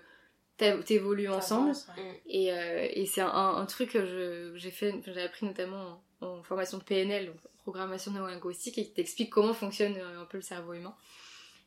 [0.84, 2.22] t'évolues ensemble ouais.
[2.26, 6.42] et, euh, et c'est un, un truc que j'ai fait j'ai appris notamment en, en
[6.42, 10.42] formation de PNL donc programmation neurolinguistique et qui t'explique comment fonctionne euh, un peu le
[10.42, 10.94] cerveau humain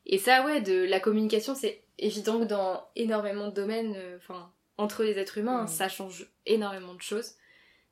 [0.06, 4.52] et ça ouais de la communication c'est évident que dans énormément de domaines euh, enfin
[4.78, 5.68] entre les êtres humains Mm.
[5.68, 7.36] ça change énormément de choses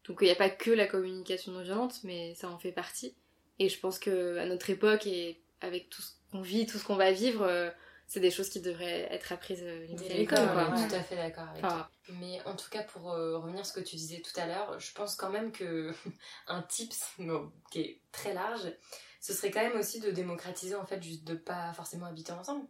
[0.08, 3.16] donc il n'y a pas que la communication non violente, mais ça en fait partie.
[3.60, 6.84] Et je pense que à notre époque et avec tout ce qu'on vit, tout ce
[6.84, 7.70] qu'on va vivre, euh,
[8.14, 10.38] c'est des choses qui devraient être apprises Dès à l'école.
[10.40, 10.88] ouais.
[10.88, 13.74] tout à fait d'accord avec Enfin, Mais en tout cas, pour euh, revenir à ce
[13.74, 15.92] que tu disais tout à l'heure, je pense quand même que
[16.48, 18.72] un tips bon, qui est très large,
[19.20, 22.68] ce serait quand même aussi de démocratiser en fait, juste de pas forcément habiter ensemble.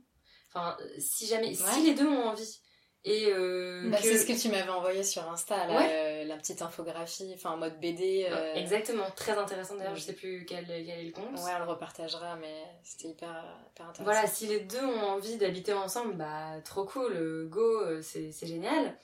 [0.47, 1.73] Enfin, si jamais, Ouais.
[1.73, 2.61] si les deux ont envie
[3.05, 5.89] et euh, Bah, que- C'est ce que tu m'avais envoyé sur Insta, là, Ouais.
[5.91, 8.27] euh, la petite infographie, enfin en mode BD.
[8.29, 11.37] euh, Exactement, très intéressant d'ailleurs, je sais plus quel, quel est le compte.
[11.39, 14.03] Ouais, on le repartagera, mais c'était hyper, hyper intéressant.
[14.03, 18.97] Voilà, si les deux ont envie d'habiter ensemble, bah trop cool, go, euh, c'est génial.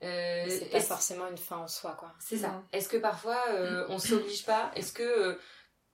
[0.00, 2.12] C'est pas forcément une fin en soi, quoi.
[2.20, 2.62] C'est ça.
[2.72, 3.38] Est-ce que parfois
[3.88, 4.70] on s'oblige pas?
[4.76, 5.38] Est-ce que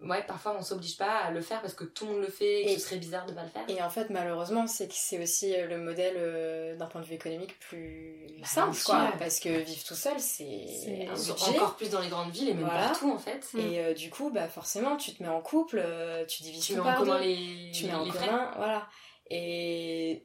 [0.01, 2.63] ouais, parfois on s'oblige pas à le faire parce que tout le monde le fait
[2.63, 4.95] et que ce serait bizarre de pas le faire Et en fait, malheureusement, c'est que
[4.95, 9.13] c'est aussi euh, le modèle euh, d'un point de vue économique plus Bah, simple, quoi.
[9.19, 11.09] Parce que vivre tout seul, c'est.
[11.49, 12.89] Encore plus dans les grandes villes et même Voilà.
[12.89, 13.49] partout en fait.
[13.59, 16.75] Et euh, du coup, bah forcément, tu te mets en couple, euh, tu divises Tu
[16.75, 18.27] mets en commun les, tu mets en frais.
[18.27, 18.89] commun, voilà.
[19.31, 20.25] Et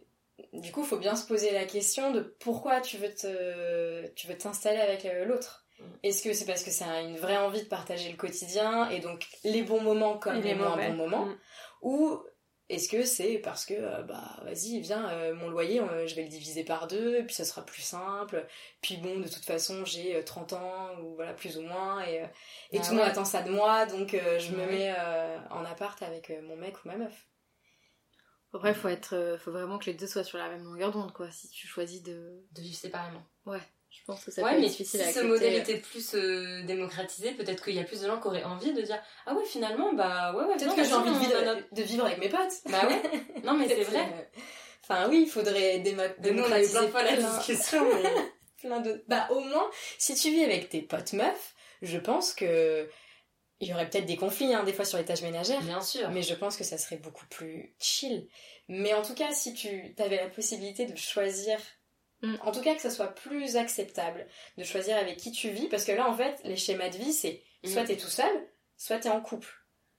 [0.53, 4.27] du coup, il faut bien se poser la question de pourquoi tu veux te, tu
[4.27, 5.60] veux t'installer avec l'autre.
[5.81, 5.97] Mm.
[6.03, 9.27] Est-ce que c'est parce que c'est une vraie envie de partager le quotidien et donc
[9.43, 10.87] les bons moments comme Et les, les moins mauvais.
[10.89, 11.37] bons moments, Mm.
[11.81, 12.23] ou
[12.69, 16.21] est-ce que c'est parce que euh, bah vas-y viens euh, mon loyer euh, je vais
[16.23, 18.47] le diviser par deux et puis ça sera plus simple
[18.81, 22.21] puis bon de toute façon j'ai euh, 30 ans ou voilà plus ou moins et,
[22.21, 22.27] euh,
[22.71, 23.11] et Bah tout le monde ouais.
[23.11, 24.67] attend ça de moi donc euh, je me Ouais.
[24.67, 27.27] mets euh, en appart avec euh, mon mec ou ma meuf
[28.53, 31.29] Après, faut être, faut vraiment que les deux soient sur la même longueur d'onde, quoi.
[31.31, 33.23] Si tu choisis de, De vivre séparément.
[33.91, 36.15] Je pense que ça ouais, peut mais être difficile si à ce modèle était plus
[36.15, 39.33] euh, démocratisé, peut-être qu'il y a plus de gens qui auraient envie de dire Ah
[39.35, 41.81] ouais, finalement, bah ouais, ouais, Peut-être que bah, j'ai envie de vivre, donne notre- de
[41.83, 42.53] vivre avec mes potes.
[42.69, 43.01] Bah ouais,
[43.43, 43.99] non, mais c'est vrai.
[43.99, 44.39] euh,
[44.83, 47.15] Enfin oui, il faudrait déma- De nous, on a eu démocratiser plein de fois la
[47.17, 48.09] discussion, mais.
[48.61, 49.03] plein de...
[49.07, 52.89] Bah au moins, si tu vis avec tes potes meufs, je pense que...
[53.63, 55.61] Il y aurait peut-être des conflits, hein, des fois, sur les tâches ménagères.
[55.61, 56.09] Bien sûr.
[56.09, 58.27] Mais je pense que ça serait beaucoup plus chill.
[58.67, 61.59] Mais en tout cas, si tu avais la possibilité de choisir,
[62.23, 62.35] Mm.
[62.41, 64.25] en tout cas que ça soit plus acceptable,
[64.57, 67.13] de choisir avec qui tu vis, parce que là, en fait, les schémas de vie,
[67.13, 67.87] c'est soit Mm.
[67.87, 68.31] t'es tout seul,
[68.77, 69.47] soit t'es en couple.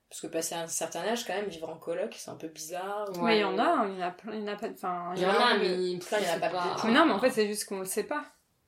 [0.08, 3.08] Parce que passer un certain âge, quand même, vivre en coloc, c'est un peu bizarre.
[3.16, 3.22] Ouais.
[3.30, 4.56] Mais il y en a, hein, il y en a plein, il y en a
[4.56, 6.68] pas, enfin, Il y en a, mais il y en a pas pas.
[6.74, 6.86] beaucoup.
[6.88, 8.24] Mais non, mais en fait, c'est juste qu'on le sait pas.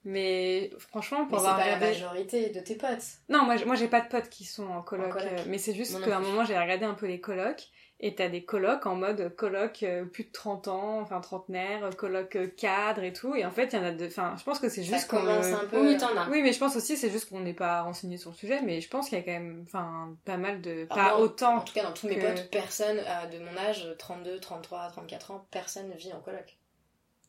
[0.07, 3.05] Mais franchement, Mais pour c'est avoir pas la majorité de tes potes.
[3.31, 5.29] Non, moi, moi j'ai pas de potes qui sont en coloc, En coloc.
[5.33, 7.69] euh, mais c'est juste qu'à un moment j'ai regardé un peu les colocs,
[8.01, 12.37] et t'as des colocs en mode coloc euh, plus de 30 ans, enfin trentenaire, coloc
[12.37, 14.07] euh, cadre et tout, et en fait il y en a de...
[14.07, 15.27] Enfin, je pense que c'est juste qu'on...
[15.27, 15.87] un peu...
[15.87, 16.29] Oui, t'en as.
[16.29, 18.81] Oui, mais je pense aussi c'est juste qu'on n'est pas renseigné sur le sujet, mais
[18.81, 20.87] je pense qu'il y a quand même enfin, pas mal de...
[20.91, 21.61] Alors Pas moi, En autant...
[21.61, 25.47] tout cas, dans tous mes potes, personne euh, de mon âge, 32, 33, 34 ans,
[25.51, 26.57] personne ne vit en coloc.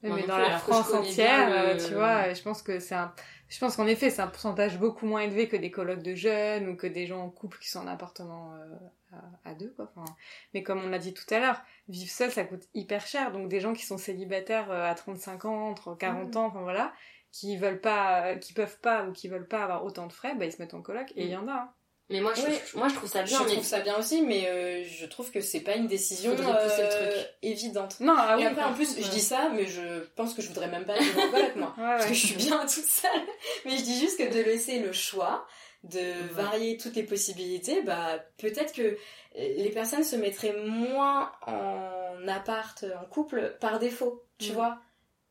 [0.09, 3.13] Mais dans la France entière, euh, le- tu vois, je pense que c'est un...
[3.47, 6.67] Je pense qu'en effet, c'est un pourcentage beaucoup moins élevé que des colocs de jeunes
[6.67, 9.91] ou que des gens en couple qui sont en appartement euh, à, à deux, quoi.
[9.95, 10.11] Enfin,
[10.53, 13.31] mais comme on l'a dit tout à l'heure, vivre seul, ça coûte hyper cher.
[13.31, 16.91] Donc des gens qui sont célibataires euh, à 35 ans, entre 40 ans, enfin voilà,
[17.31, 20.33] qui veulent pas, euh, qui peuvent pas ou qui veulent pas avoir autant de frais,
[20.35, 21.11] bah ils se mettent en coloc.
[21.15, 21.53] Et il y en a.
[21.53, 21.69] hein.
[22.09, 24.47] Mais moi, je, moi, je trouve ça Je bien, mais trouve ça bien aussi, mais
[24.47, 27.27] euh, je trouve que c'est pas une décision euh, truc.
[27.41, 27.99] évidente.
[27.99, 30.43] Non, ah et oui, après, en plus, je euh, dis ça, mais je pense que
[30.43, 31.73] je voudrais même pas vivre en coloc, moi.
[31.77, 33.11] ouais, Parce que je suis bien toute seule.
[33.65, 35.47] Mais je dis juste que de laisser le choix,
[35.83, 38.97] de varier toutes les possibilités, bah peut-être que
[39.35, 44.53] les personnes se mettraient moins en appart, en couple, par défaut, tu Mm.
[44.55, 44.77] vois.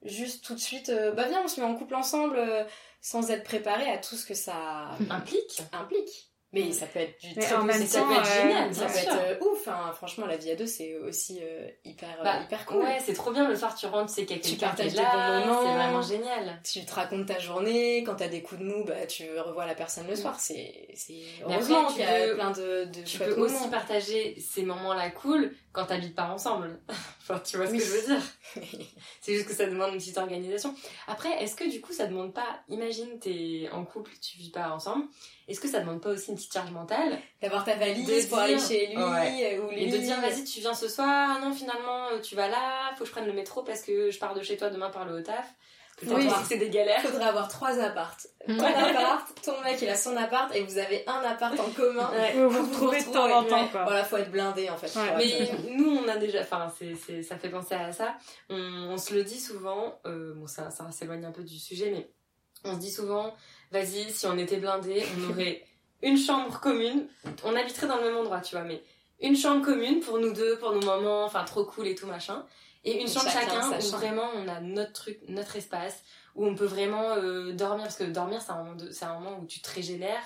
[0.02, 2.64] Juste tout de suite, euh, bah viens, on se met en couple ensemble, euh,
[3.00, 5.62] sans être préparé à tout ce que ça implique.
[5.72, 6.30] implique.
[6.54, 8.74] Mais ça peut être du Mais très en même positif, ça peut être euh, génial,
[8.74, 9.12] ça peut sûr.
[9.12, 9.68] être euh, ouf.
[9.68, 9.92] Hein.
[9.94, 12.82] Franchement, la vie à deux, c'est aussi euh, hyper, Bah, hyper cool.
[12.82, 15.40] Ouais, c'est trop bien le soir, tu rentres, Tu quelqu'un qui partages est des là,
[15.40, 15.62] bons moments.
[15.66, 16.60] c'est vraiment génial.
[16.64, 19.74] Tu te racontes ta journée, quand t'as des coups de mou, bah, tu revois la
[19.74, 20.38] personne le soir.
[20.38, 21.22] C'est, c'est...
[21.44, 23.68] Heureusement qu'il y a plein de, de Tu peux aussi moments.
[23.70, 26.78] partager ces moments-là cool quand t'habites pas ensemble.
[27.22, 27.78] enfin, tu vois ce Oui.
[27.78, 28.22] que je veux dire
[29.20, 30.74] C'est juste que ça demande une petite organisation.
[31.08, 34.70] Après, est-ce que du coup, ça demande pas, imagine t'es en couple, tu vis pas
[34.70, 35.06] ensemble,
[35.48, 38.38] est-ce que ça demande pas aussi une petite charge mentale D'avoir ta valise De pour
[38.38, 39.56] dire- aller chez lui, Ouais.
[39.58, 39.84] euh, ou lui.
[39.84, 43.00] Et de dire, vas-y, tu viens ce soir, non, finalement, euh, tu vas là, faut
[43.04, 45.18] que je prenne le métro parce que je pars de chez toi demain par le
[45.18, 45.46] haut taf.
[46.08, 46.28] Oui.
[46.48, 47.00] c'est des galères.
[47.02, 48.26] Faudrait avoir trois appartes.
[48.48, 48.56] Mm.
[48.56, 52.10] Ton appart, ton mec il a son appart et vous avez un appart en commun.
[52.12, 52.32] Ouais.
[52.32, 53.84] Vous vous retrouvez de temps en temps, quoi.
[53.84, 54.92] Voilà, faut être blindé en fait.
[54.98, 55.14] Ouais.
[55.16, 58.16] Mais nous, on a déjà, enfin, c'est, ça fait penser à ça.
[58.50, 58.56] On,
[58.90, 62.10] on se le dit souvent, euh, bon, ça, ça s'éloigne un peu du sujet, mais
[62.64, 63.32] on se dit souvent,
[63.74, 65.62] vas-y, si on était blindé, on aurait
[66.02, 67.06] une chambre commune.
[67.44, 68.82] On habiterait dans le même endroit, tu vois, mais
[69.20, 72.44] une chambre commune pour nous deux, pour nos moments, enfin, trop cool et tout machin.
[72.84, 73.96] Et une Et chambre chacun où chambre.
[73.98, 76.02] vraiment on a notre truc, notre espace,
[76.34, 79.14] où on peut vraiment euh, dormir, parce que dormir, c'est un, moment de- c'est un
[79.18, 80.22] moment où tu te régénères.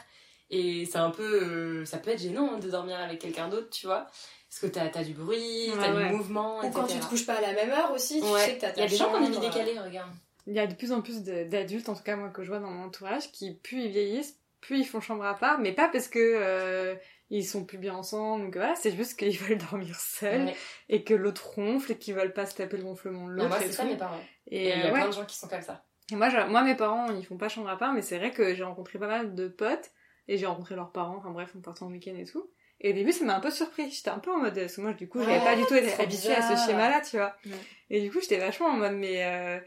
[0.51, 1.42] Et c'est un peu.
[1.42, 4.07] euh, ça peut être gênant hein, de dormir avec quelqu'un d'autre, tu vois.
[4.49, 6.09] Parce que t'as as du bruit, Ouais, t'as ouais.
[6.09, 6.72] du mouvement, Ou etc.
[6.74, 8.44] quand tu te couches pas à la même heure aussi, tu Ouais.
[8.46, 10.11] sais que t'as Il ta y a des gens qui ont des chambre, décalées, regarde.
[10.49, 12.59] Il y a de plus en plus d'adultes, en tout cas moi que je vois
[12.59, 15.88] dans mon entourage, qui plus ils vieillissent, plus ils font chambre à part, mais pas
[15.88, 16.94] parce que euh,
[17.30, 20.57] ils sont plus bien ensemble, donc voilà, c'est juste qu'ils veulent dormir seuls Ouais.
[20.88, 23.59] et que l'autre ronfle et qu'ils veulent pas se taper le ronflement de l'autre moi,
[23.61, 24.20] c'est ça mes parents.
[24.46, 25.01] Et, il y a euh, ouais.
[25.01, 25.84] plein de gens qui sont comme ça.
[26.11, 28.30] Et moi, je- moi, mes parents, ils font pas chambre à part, mais c'est vrai
[28.30, 29.90] que j'ai rencontré pas mal de potes
[30.28, 32.51] et j'ai rencontré leurs parents, enfin bref, on partait en week-end et tout.
[32.80, 33.90] Et au début, ça m'a un peu surpris.
[33.90, 35.74] J'étais un peu en mode, parce que moi, du coup, j'avais Ouais, pas du tout
[35.74, 37.34] été habituée à ce schéma-là, tu vois.
[37.90, 39.59] Et du coup, j'étais vachement en mode, mais euh,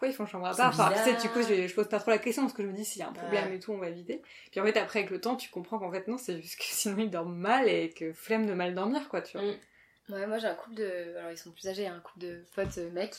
[0.00, 0.70] pourquoi ils font chambre à part?
[0.70, 2.68] Enfin, tu sais, du coup, je, je pose pas trop la question parce que je
[2.68, 3.56] me dis, s'il y a un problème Ouais.
[3.56, 4.22] et tout, on va éviter.
[4.50, 6.64] Puis en fait, après, avec le temps, tu comprends qu'en fait, non, c'est juste que
[6.68, 9.46] sinon, ils dorment mal et que flemme de mal dormir, quoi, tu vois.
[9.46, 9.54] Mm.
[10.08, 11.14] Ouais, moi j'ai un couple de.
[11.18, 13.14] Alors ils sont plus âgés, un couple de potes euh, mecs.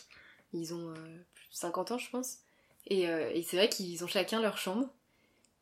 [0.54, 0.94] Ils ont euh,
[1.36, 2.40] plus de 50 ans, je pense.
[2.88, 4.90] Et, euh, et c'est vrai qu'ils ont chacun leur chambre.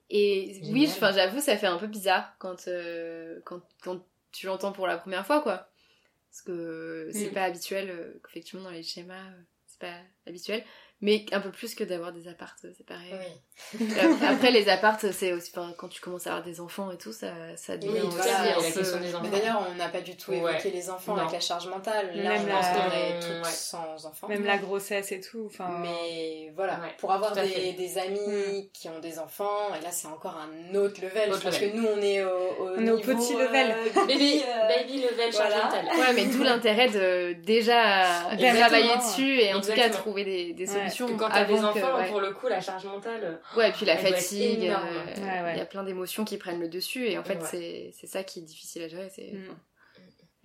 [0.09, 0.73] Et Génial.
[0.73, 4.87] oui, enfin, j'avoue, ça fait un peu bizarre quand, euh, quand, quand tu l'entends pour
[4.87, 5.69] la première fois, quoi.
[6.31, 7.33] Parce que c'est Mm.
[7.33, 9.25] pas habituel, effectivement, dans les schémas,
[9.67, 10.63] c'est pas habituel.
[11.01, 13.13] Mais un peu plus que d'avoir des appartes séparés.
[13.79, 13.87] Oui.
[13.97, 16.97] Euh, Après, les appartes, c'est aussi enfin, quand tu commences à avoir des enfants et
[16.97, 20.37] tout, ça, ça devient Oui, aussi voilà, d'ailleurs, on n'a pas du tout Ouais.
[20.39, 21.21] évoqué les enfants Non.
[21.21, 22.11] avec la charge mentale.
[22.15, 23.19] Là, Même je la- pense qu'on est Ouais.
[23.21, 24.27] toutes sans enfants.
[24.27, 25.43] Même la grossesse et tout.
[25.45, 29.91] Enfin, Mais voilà, Ouais, pour avoir des, des amis qui ont des enfants, et là
[29.91, 31.29] c'est encore un autre level.
[31.31, 31.71] Autre je pense level.
[31.71, 33.75] que nous on est au, au On est au niveau, petit euh, level.
[34.07, 35.63] Baby, euh, baby level charge voilà.
[35.65, 35.85] mentale.
[35.97, 40.65] Ouais, mais d'où l'intérêt de déjà travailler dessus et en tout cas trouver des, des
[40.89, 40.95] Ouais.
[40.95, 41.05] solutions.
[41.07, 42.07] Parce que quand t'as des avant que- enfants, ouais.
[42.09, 43.39] pour le coup, la charge mentale.
[43.55, 44.87] Ouais, et puis la fatigue, énorme.
[44.87, 47.47] euh, il Ouais, y a plein d'émotions qui prennent le dessus et en fait Ouais.
[47.49, 49.09] c'est c'est ça qui est difficile à gérer.
[49.13, 49.55] C'est Mm.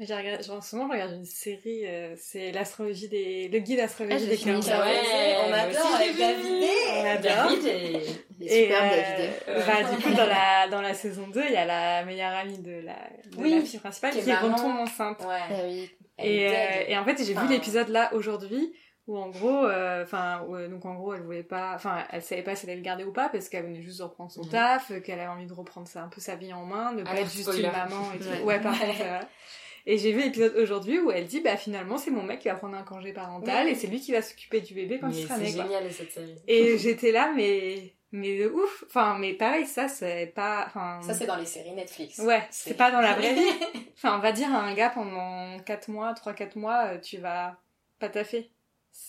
[0.00, 3.78] Regardé, genre, en ce moment, je regarde une série, euh, c'est l'astrologie des, le guide
[3.80, 4.78] Ah, astrologie j'ai des fini 15 ça.
[4.80, 4.84] ans.
[4.84, 6.44] Ouais, on adore aussi, avec j'ai David.
[6.46, 6.68] vu.
[6.90, 7.48] On adore.
[7.48, 8.00] David et...
[8.40, 9.66] Il est superbe, Et, euh, David.
[9.68, 9.82] Ouais.
[9.84, 12.58] bah, du coup, dans la, dans la saison 2, il y a la meilleure amie
[12.58, 12.94] de la,
[13.30, 15.20] de Oui, la fille principale qui qui, retombe enceinte.
[15.20, 15.38] Ouais.
[15.48, 18.72] Ah Et, est euh, et en fait, j'ai vu Enfin, l'épisode là aujourd'hui
[19.06, 22.42] où en gros, euh, enfin, euh, donc en gros, elle voulait pas, enfin, elle savait
[22.42, 24.42] pas si elle allait le garder ou pas parce qu'elle venait juste de reprendre son
[24.42, 24.48] Mhm.
[24.50, 27.02] taf, euh, qu'elle avait envie de reprendre ça, un peu sa vie en main, de
[27.02, 27.64] pas être juste spoiler.
[27.64, 28.44] une maman et tout.
[28.46, 28.60] Ouais.
[28.60, 29.20] Par contre, voilà.
[29.86, 32.54] Et j'ai vu l'épisode aujourd'hui où elle dit, bah finalement, c'est mon mec qui va
[32.54, 35.24] prendre un congé parental et c'est lui qui va s'occuper du bébé quand Mais il
[35.24, 35.52] sera c'est né.
[35.52, 35.64] quoi.
[35.64, 36.34] génial cette série.
[36.48, 38.84] Et j'étais là, mais, mais de ouf.
[38.86, 41.02] Enfin, mais pareil, ça, c'est pas, enfin.
[41.02, 42.18] Ça c'est dans les séries Netflix.
[42.20, 43.42] Ouais, c'est pas dans la vraie vie.
[43.96, 47.56] Enfin, on va dire à un gars pendant 4 mois, 3-4 mois, tu vas
[47.98, 48.50] pas taffer.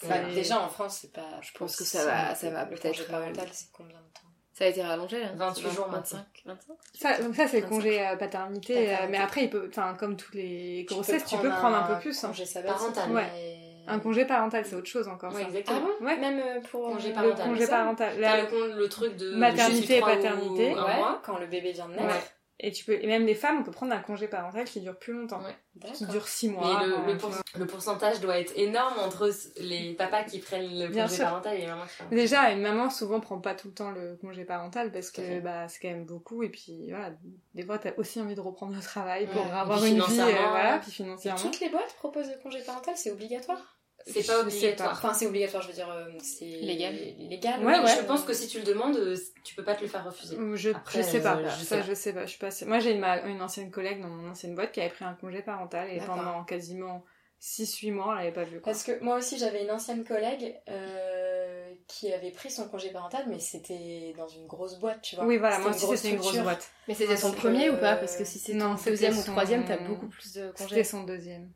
[0.08, 1.26] Bah, déjà en France c'est pas.
[1.42, 4.22] Je pense que ça va- ça va le peut-être, congé parental c'est combien de temps
[4.54, 7.64] Ça a été rallongé là 28 C'est jours 25 25 Ça, donc ça c'est le
[7.64, 7.70] 25.
[7.70, 9.12] congé euh, paternité, euh, Paternité.
[9.12, 12.00] mais après, il peut, enfin, comme toutes les Tu grossesses, tu peux prendre un peu
[12.00, 12.24] plus.
[12.24, 12.28] hein.
[12.30, 12.78] Congé sabbatique.
[12.78, 13.12] Parental.
[13.12, 13.26] Ouais.
[13.34, 15.32] mais- Un congé parental, c'est autre chose encore.
[15.32, 15.46] Ouais, ça.
[15.46, 15.80] Ah exactement.
[16.00, 16.18] bon Ouais.
[16.18, 17.46] Même euh, pour Congé euh, parental.
[17.48, 18.14] Le congé parental.
[18.18, 20.74] Le, le truc de Maternité, trois paternité.
[20.74, 21.22] ou un Ouais, mois.
[21.24, 22.35] quand le bébé vient de naître.
[22.62, 24.98] Et tu peux, et même les femmes, on peut prendre un congé parental qui dure
[24.98, 25.42] plus longtemps.
[25.44, 25.92] Ouais.
[25.94, 26.86] Qui dure 6 Mais mois.
[26.86, 29.30] le, enfin, le, pour- pourcentage doit être énorme entre
[29.60, 31.26] les papas qui prennent le Bien congé sûr.
[31.26, 32.18] parental et les mamans qui prennent.
[32.18, 35.68] Déjà, une maman souvent prend pas tout le temps le congé parental parce que bah,
[35.68, 37.12] c'est quand même beaucoup et puis voilà,
[37.56, 39.52] des fois t'as aussi envie de reprendre le travail pour Ouais.
[39.52, 41.42] avoir une vie, euh, voilà, puis Et financièrement.
[41.42, 43.75] Toutes les boîtes proposent le congé parental, c'est obligatoire
[44.08, 44.92] C'est pas obligatoire.
[44.92, 46.96] Enfin, c'est obligatoire, je veux dire, euh, c'est Légal.
[47.18, 47.66] Légal.
[47.66, 47.76] Ouais.
[47.88, 50.38] Je pense que si tu le demandes, euh, tu peux pas te le faire refuser.
[50.54, 51.82] Je, Après, je sais pas, euh, je ça sais pas.
[51.82, 52.68] je sais pas, je suis pas sûre.
[52.68, 55.90] Moi j'ai une, ancienne collègue dans mon ancienne boîte qui avait pris un congé parental
[55.92, 57.04] et pendant quasiment
[57.42, 58.72] 6-8 mois elle avait pas vu quoi.
[58.72, 63.26] Parce que moi aussi, j'avais une ancienne collègue euh, qui avait pris son congé parental,
[63.28, 65.26] mais c'était dans une grosse boîte, tu vois.
[65.26, 66.70] Oui voilà, moi C'était aussi c'était une grosse boîte.
[66.88, 67.96] Mais c'était son premier ou pas?
[67.96, 70.70] Parce que si c'est Non, ton c'était deuxième ou troisième, t'as beaucoup plus de C'était
[70.70, 70.84] congés.
[70.84, 71.52] son deuxième.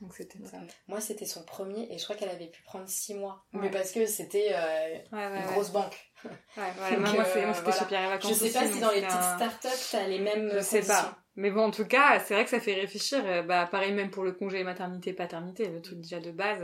[0.00, 0.58] Donc c'était ça.
[0.86, 3.44] Moi, c'était son premier et je crois qu'elle avait pu prendre 6 mois.
[3.52, 3.60] Ouais.
[3.62, 5.96] Mais parce que c'était euh, Ouais, ouais, une grosse banque.
[6.24, 6.30] Ouais,
[6.76, 6.96] voilà.
[6.96, 7.72] Donc, moi, euh, c'était voilà.
[7.78, 9.22] chez Pierre et Vacances Je sais pas si dans les petites
[9.60, 10.94] startups, t'as les mêmes Je sais conditions.
[11.02, 11.18] pas.
[11.34, 13.22] Mais bon, en tout cas, c'est vrai que ça fait réfléchir.
[13.26, 16.62] euh, Bah, pareil même pour le congé maternité-paternité, le truc déjà de base.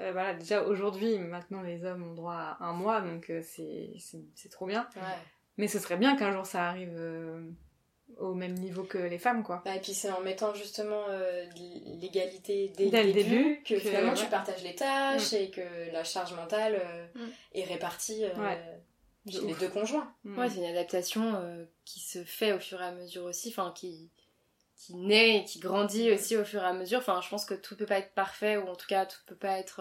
[0.00, 4.66] Euh, voilà, déjà aujourd'hui, maintenant les hommes ont droit à un mois, donc c'est trop
[4.66, 4.88] bien.
[5.58, 6.98] Mais ce serait bien qu'un jour ça arrive
[8.18, 9.62] au même niveau que les femmes, quoi.
[9.64, 11.44] Bah, et puis c'est en mettant justement euh,
[12.00, 15.92] l'égalité dès, Dès le début, début, que, que- finalement tu partages les tâches et que
[15.92, 17.28] la charge mentale euh, Mm.
[17.54, 18.58] est répartie euh, Ouais.
[19.30, 20.12] chez De les deux conjoints.
[20.24, 20.38] Mm.
[20.38, 23.72] Ouais, c'est une adaptation euh, qui se fait au fur et à mesure aussi, enfin
[23.74, 24.10] qui
[24.76, 26.98] qui naît et qui grandit aussi au fur et à mesure.
[26.98, 29.36] Enfin, je pense que tout peut pas être parfait ou en tout cas tout peut
[29.36, 29.80] pas être.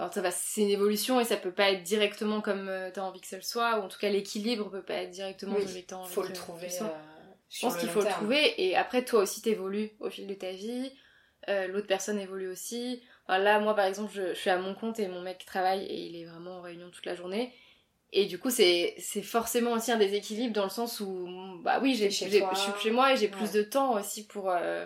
[0.00, 3.02] Enfin, ça va, c'est une évolution et ça peut pas être directement comme euh, t'as
[3.02, 5.64] envie que ça le soit ou en tout cas l'équilibre peut pas être directement Oui,
[5.64, 6.66] comme t'as envie faut que le trouver.
[6.66, 6.86] que ce soit.
[6.88, 10.34] euh, Je pense qu'il faut le trouver et après toi aussi t'évolues au fil de
[10.34, 10.90] ta vie,
[11.48, 13.02] euh, l'autre personne évolue aussi.
[13.26, 15.84] Enfin, là moi par exemple je, je suis à mon compte et mon mec travaille
[15.84, 17.52] et il est vraiment en réunion toute la journée
[18.12, 21.28] et du coup c'est forcément aussi un déséquilibre dans le sens où
[21.62, 22.30] bah oui je suis
[22.82, 24.84] chez moi et j'ai plus de temps aussi pour euh,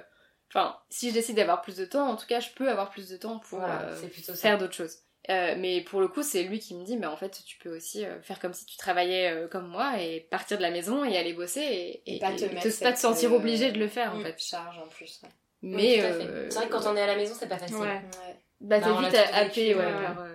[0.51, 3.09] enfin si je décide d'avoir plus de temps en tout cas je peux avoir plus
[3.09, 4.99] de temps pour Voilà, euh, faire d'autres choses.
[5.31, 7.75] Euh, mais pour le coup, c'est lui qui me dit, mais en fait, tu peux
[7.75, 11.03] aussi euh, faire comme si tu travaillais euh, comme moi et partir de la maison
[11.05, 13.73] et aller bosser et, Et et- pas te et mettre pas te sentir euh, obligé
[13.73, 14.39] de le faire en fait.
[14.39, 15.21] charge en plus.
[15.23, 15.29] ouais.
[15.63, 17.77] Mais Oui, euh, C'est vrai que quand on est à la maison, c'est pas facile.
[17.77, 17.87] Ouais.
[17.87, 18.37] Ouais.
[18.61, 19.93] bah, Bah, l'a vite happé, ouais, ouais.
[19.93, 20.34] par, euh,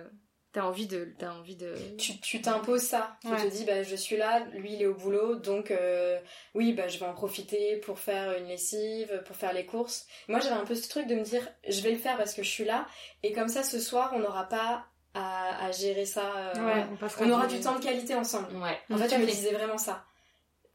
[0.52, 1.74] t'as envie de, t'as envie de.
[1.98, 3.16] Tu tu t'imposes ça.
[3.22, 3.42] Tu Ouais.
[3.42, 6.18] te dis, bah, je suis là, lui il est au boulot, donc euh,
[6.54, 10.06] oui, bah, je vais en profiter pour faire une lessive, pour faire les courses.
[10.28, 12.42] Moi j'avais un peu ce truc de me dire, je vais le faire parce que
[12.42, 12.86] je suis là,
[13.22, 16.52] et comme ça ce soir on n'aura pas à, à gérer ça.
[16.56, 16.86] euh, Ouais,
[17.20, 18.54] on aura du- temps de qualité ensemble.
[18.56, 18.78] Ouais.
[18.90, 20.04] En fait, je me disais vraiment ça.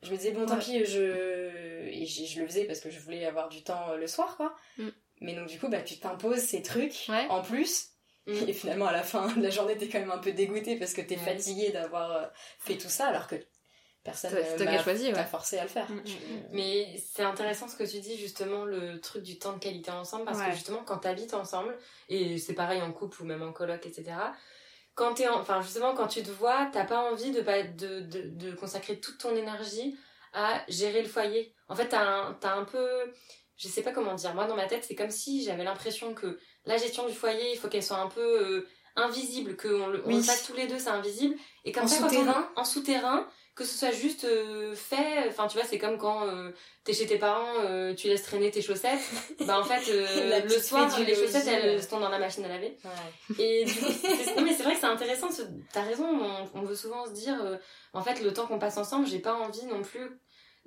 [0.03, 1.87] Je me disais, bon, tant pis, je...
[1.87, 4.35] Et je, je le faisais parce que je voulais avoir du temps euh, le soir,
[4.37, 4.53] quoi.
[4.77, 4.89] Mm.
[5.21, 7.87] Mais donc, du coup, bah, tu t'imposes ces trucs en plus.
[8.27, 8.49] Mm.
[8.49, 10.93] Et finalement, à la fin de la journée, t'es quand même un peu dégoûté parce
[10.93, 12.25] que t'es fatigué d'avoir euh,
[12.59, 13.35] fait tout ça, alors que
[14.03, 15.25] personne as choisi, t'a ouais.
[15.25, 15.89] forcé à le faire.
[15.89, 16.03] Mm, mm,
[16.51, 20.25] Mais c'est intéressant ce que tu dis, justement, le truc du temps de qualité ensemble,
[20.25, 20.49] parce Ouais.
[20.49, 21.77] que justement, quand t'habites ensemble,
[22.09, 24.15] et c'est pareil en couple ou même en coloc, etc.,
[24.95, 27.99] quand t'es en- enfin justement quand tu te vois t'as pas envie de, pas- de,
[27.99, 29.97] de, de consacrer toute ton énergie
[30.31, 32.87] à gérer le foyer en fait t'as un, t'as un peu
[33.57, 36.39] je sais pas comment dire moi dans ma tête c'est comme si j'avais l'impression que
[36.65, 40.01] la gestion du foyer il faut qu'elle soit un peu euh, invisible que on le,
[40.05, 41.35] on le fasse tous les deux c'est invisible
[41.65, 42.49] et comme En ça quand on- souterrain.
[42.55, 46.51] en souterrain que ce soit juste euh, fait enfin tu vois c'est comme quand euh,
[46.83, 48.99] t'es chez tes parents euh, tu laisses traîner tes chaussettes
[49.45, 51.81] bah en fait euh, le soir les chaussettes elles euh.
[51.81, 53.43] sont dans la machine à laver Ouais.
[53.61, 55.29] et du coup, c'est- non mais c'est vrai que c'est intéressant.
[55.73, 56.05] T'as raison.
[56.05, 57.55] On, on veut souvent se dire, euh,
[57.93, 60.09] en fait, le temps qu'on passe ensemble, j'ai pas envie non plus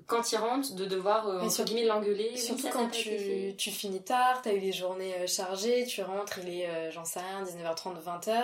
[0.07, 2.37] quand il rentre de devoir euh, entre guillemets l'engueuler.
[2.37, 5.85] Surtout quand a pas été tu, tu finis tard, t'as eu des journées euh, chargées,
[5.87, 8.43] tu rentres, il est, euh, j'en sais rien, 19h30, 20h.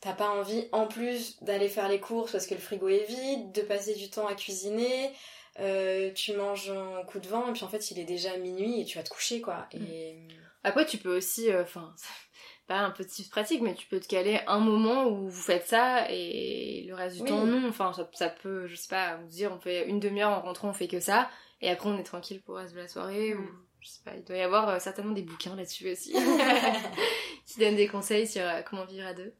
[0.00, 3.52] T'as pas envie, en plus, d'aller faire les courses parce que le frigo est vide,
[3.52, 5.10] de passer du temps à cuisiner.
[5.58, 8.80] euh, tu manges en coup de vent et puis en fait il est déjà minuit
[8.80, 9.66] et tu vas te coucher quoi.
[9.74, 10.16] Et
[10.64, 11.92] Après, tu peux aussi, euh, enfin,
[12.70, 16.06] pas un petit pratique, mais tu peux te caler un moment où vous faites ça
[16.08, 17.28] et le reste du Oui.
[17.28, 17.68] temps non.
[17.68, 20.68] Enfin, ça, ça peut, je sais pas, vous dire, on fait une demi-heure en rentrant,
[20.68, 21.28] on fait que ça,
[21.60, 23.44] et après on est tranquille pour le reste de la soirée, ou
[23.80, 26.12] je sais pas, il doit y avoir euh, certainement des bouquins là-dessus aussi,
[27.46, 29.34] qui donnent des conseils sur euh, comment vivre à deux.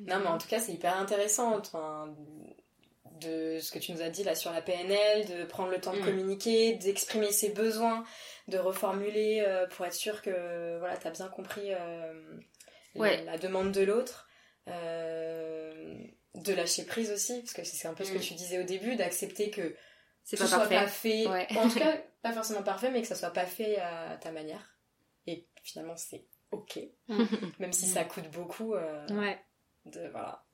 [0.00, 2.14] Non, mais en tout cas, c'est hyper intéressant enfin,
[3.20, 5.92] de ce que tu nous as dit là sur la PNL, de prendre le temps
[5.92, 6.04] de Mm.
[6.04, 8.04] communiquer, d'exprimer ses besoins,
[8.48, 12.40] de reformuler euh, pour être sûr que voilà, t'as bien compris euh,
[12.94, 14.28] la- demande de l'autre.
[14.68, 15.94] euh,
[16.34, 18.22] de lâcher prise aussi, parce que c'est un peu ce que Mm.
[18.22, 19.74] tu disais au début, d'accepter que
[20.24, 20.74] C'est pas soit parfait.
[20.76, 21.46] pas fait, Ouais.
[21.56, 24.78] en tout cas pas forcément parfait, mais que ça soit pas fait à ta manière.
[25.26, 26.78] Et finalement c'est ok,
[27.58, 28.74] même si ça coûte beaucoup.
[28.74, 29.38] euh, Ouais.
[29.86, 30.44] de, voilà.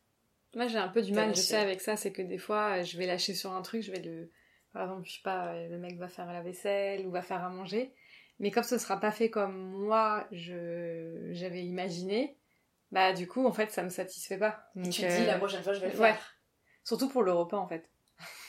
[0.54, 2.96] Moi, j'ai un peu du mal, je sais, avec ça, c'est que des fois, je
[2.96, 4.30] vais lâcher sur un truc, je vais le.
[4.74, 7.42] Par exemple, je sais pas, euh, le mec va faire la vaisselle ou va faire
[7.42, 7.94] à manger.
[8.40, 12.36] Mais comme ce sera pas fait comme moi, je j'avais imaginé,
[12.90, 14.64] bah du coup, en fait, ça me satisfait pas.
[14.76, 16.12] Et tu te euh, dis la prochaine fois je vais le ouais.
[16.12, 16.34] faire.
[16.82, 17.88] Surtout pour le repas, en fait.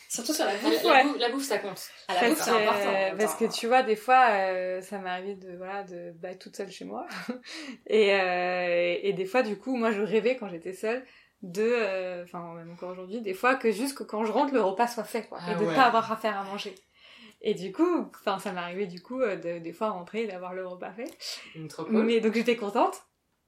[0.09, 0.83] Surtout sur la bouffe.
[0.83, 1.89] la bouffe, la bouffe, ça compte.
[2.07, 3.17] À la parce bouffe, c'est important.
[3.17, 6.55] parce que tu vois, des fois, euh, ça m'est arrivé de, voilà, de bah, toute
[6.55, 7.05] seule chez moi.
[7.87, 11.05] et, euh, et des fois, du coup, moi, je rêvais quand j'étais seule
[11.41, 14.61] de, euh, enfin, même encore aujourd'hui, des fois, que juste que quand je rentre, le
[14.61, 15.37] repas soit fait, quoi.
[15.41, 15.75] Ah et de ouais.
[15.75, 16.75] pas avoir à faire à manger.
[17.41, 20.27] Et du coup, enfin, ça m'est arrivé, du coup, euh, de, des fois rentrer et
[20.27, 21.05] d'avoir le repas fait.
[21.55, 22.03] Mm, Trop cool.
[22.03, 23.03] Mais donc, j'étais contente.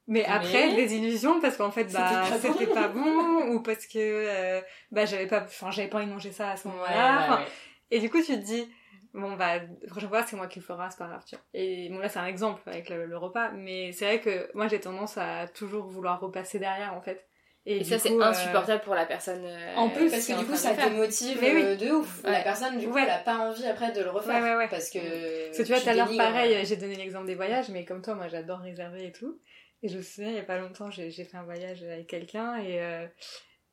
[0.10, 2.54] Mais après, des illusions parce qu'en fait, bah, C'était pas bon.
[2.60, 4.62] c'était pas bon, ou parce que, euh,
[4.92, 7.18] bah, j'avais pas, enfin, j'avais pas envie de manger ça à ce moment-là.
[7.24, 7.48] Enfin, ouais, ouais.
[7.92, 8.72] et du coup, tu te dis,
[9.14, 11.44] bon, bah, la prochaine fois, c'est moi qui le fera, c'est pas grave, tu vois.
[11.54, 14.70] Et bon, là, c'est un exemple avec le, le repas, mais c'est vrai que moi,
[14.70, 17.27] j'ai tendance à toujours vouloir repasser derrière, en fait.
[17.70, 19.44] Et, ça, c'est euh, insupportable pour la personne.
[19.44, 21.62] euh, En plus, Parce que du coup, ça de démotive Mais oui.
[21.64, 22.22] euh, de ouf.
[22.24, 23.04] La personne, du coup, Ouais.
[23.04, 24.42] elle a pas envie après de le refaire.
[24.42, 24.68] Ouais, ouais, ouais.
[24.70, 25.00] Parce que.
[25.48, 26.24] Parce que tu vois, tout à l'heure, dénigres.
[26.24, 29.38] pareil, j'ai donné l'exemple des voyages, mais comme toi, moi, j'adore réserver et tout.
[29.84, 32.58] Et je me souviens, il y a pas longtemps, j'ai fait un voyage avec quelqu'un
[32.58, 33.06] et, euh,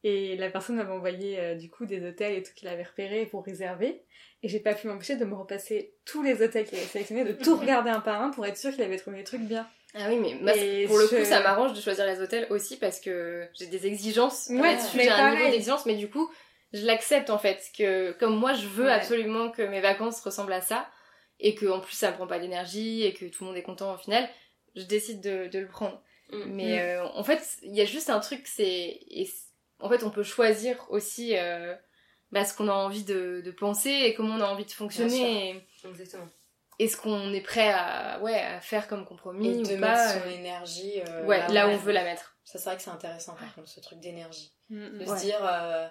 [0.03, 3.25] et la personne m'avait envoyé euh, du coup des hôtels et tout qu'il avait repérés
[3.27, 4.03] pour réserver.
[4.43, 7.33] Et j'ai pas pu m'empêcher de me repasser tous les hôtels qu'il avait sélectionnés, de
[7.33, 9.67] tout regarder un par un pour être sûr qu'il avait trouvé des trucs bien.
[9.95, 10.53] Ah oui, mais moi,
[10.89, 13.87] pour le je- coup, ça m'arrange de choisir les hôtels aussi parce que j'ai des
[13.87, 14.49] exigences.
[14.51, 16.29] Ouais, j'ai un niveau d'exigence, mais du coup,
[16.73, 17.63] je l'accepte en fait.
[17.77, 18.93] Que comme moi, je veux Ouais.
[18.93, 20.89] absolument que mes vacances ressemblent à ça
[21.41, 23.63] et que en plus ça me prend pas d'énergie et que tout le monde est
[23.63, 24.29] content au final,
[24.77, 26.01] je décide de, de le prendre.
[26.33, 26.43] Mm.
[26.47, 28.99] Mais euh, en fait, il y a juste un truc, c'est.
[29.79, 31.75] En fait, on peut choisir aussi euh,
[32.33, 35.63] bah, ce qu'on a envie de, de penser et comment on a envie de fonctionner
[35.85, 36.29] Exactement.
[36.79, 39.97] Et ce qu'on est prêt à, ouais, à faire comme compromis Et ou de pas.
[40.09, 41.01] mettre son euh, énergie.
[41.09, 42.37] euh, ouais, là où on veut la mettre.
[42.45, 44.53] Ça, c'est vrai que c'est intéressant, par contre, ce truc d'énergie.
[44.71, 45.17] De Ouais.
[45.19, 45.89] se dire, euh,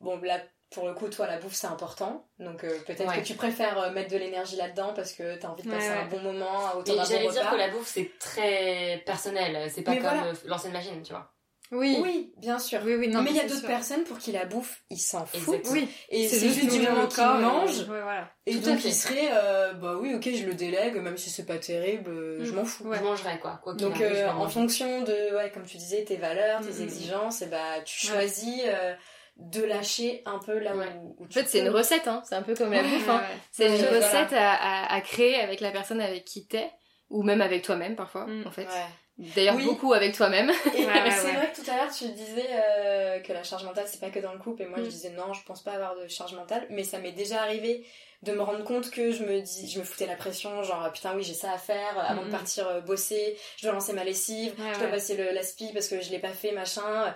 [0.00, 0.38] bon, là,
[0.70, 2.26] pour le coup, toi, la bouffe, c'est important.
[2.38, 3.20] Donc, euh, peut-être Ouais.
[3.20, 5.88] que tu préfères euh, mettre de l'énergie là-dedans parce que t'as envie de Ouais, passer
[5.90, 7.52] un bon moment autour d'un j'allais bon dire repas.
[7.52, 9.70] que la bouffe, c'est très personnel.
[9.70, 10.32] C'est pas Mais comme voilà.
[10.46, 11.30] l'ancienne machine, tu vois.
[11.72, 11.98] Oui.
[12.02, 12.80] Oui, bien sûr.
[12.84, 15.24] Oui, oui, non, mais il y a d'autres personnes pour qui la bouffe, ils s'en
[15.26, 15.66] foutent.
[15.70, 15.88] Oui.
[16.10, 17.78] Et c'est juste du moment qu'ils et- mangent.
[17.80, 18.30] Ouais, voilà.
[18.46, 21.30] Et Tout à donc, ils seraient, euh, bah oui, ok, je le délègue, même si
[21.30, 22.54] c'est pas terrible, euh, je Mm.
[22.56, 22.84] m'en fous.
[22.84, 22.98] Ouais.
[22.98, 23.60] Je mangerai, quoi.
[23.78, 26.78] Donc, arrive, je euh, en fonction de, ouais, comme tu disais, tes valeurs, tes Mm,
[26.80, 28.12] mm, exigences, et bah, tu Ouais.
[28.12, 28.94] choisis euh,
[29.36, 30.86] de lâcher un peu là Ouais.
[31.02, 32.22] où, où En fait, c'est une recette, hein.
[32.28, 33.08] c'est un peu comme la bouffe.
[33.08, 33.18] Hein.
[33.18, 33.36] ouais.
[33.50, 36.70] C'est une recette à, à- à créer avec la personne avec qui t'es,
[37.10, 38.68] ou même avec toi-même parfois, en fait.
[39.16, 39.64] D'ailleurs, Oui.
[39.64, 40.50] beaucoup avec toi-même.
[40.50, 40.52] Et
[40.86, 41.32] Ouais, c'est ouais.
[41.34, 44.18] vrai que tout à l'heure tu disais euh, que la charge mentale c'est pas que
[44.18, 44.88] dans le couple et moi je Mm.
[44.88, 47.86] disais non je pense pas avoir de charge mentale mais ça m'est déjà arrivé
[48.22, 51.14] de me rendre compte que je me dis je me foutais la pression genre putain
[51.14, 52.32] oui j'ai ça à faire avant de Mhm.
[52.32, 55.86] partir euh, bosser je dois lancer ma lessive Ouais, je dois passer le l'aspi parce
[55.86, 57.14] que je l'ai pas fait machin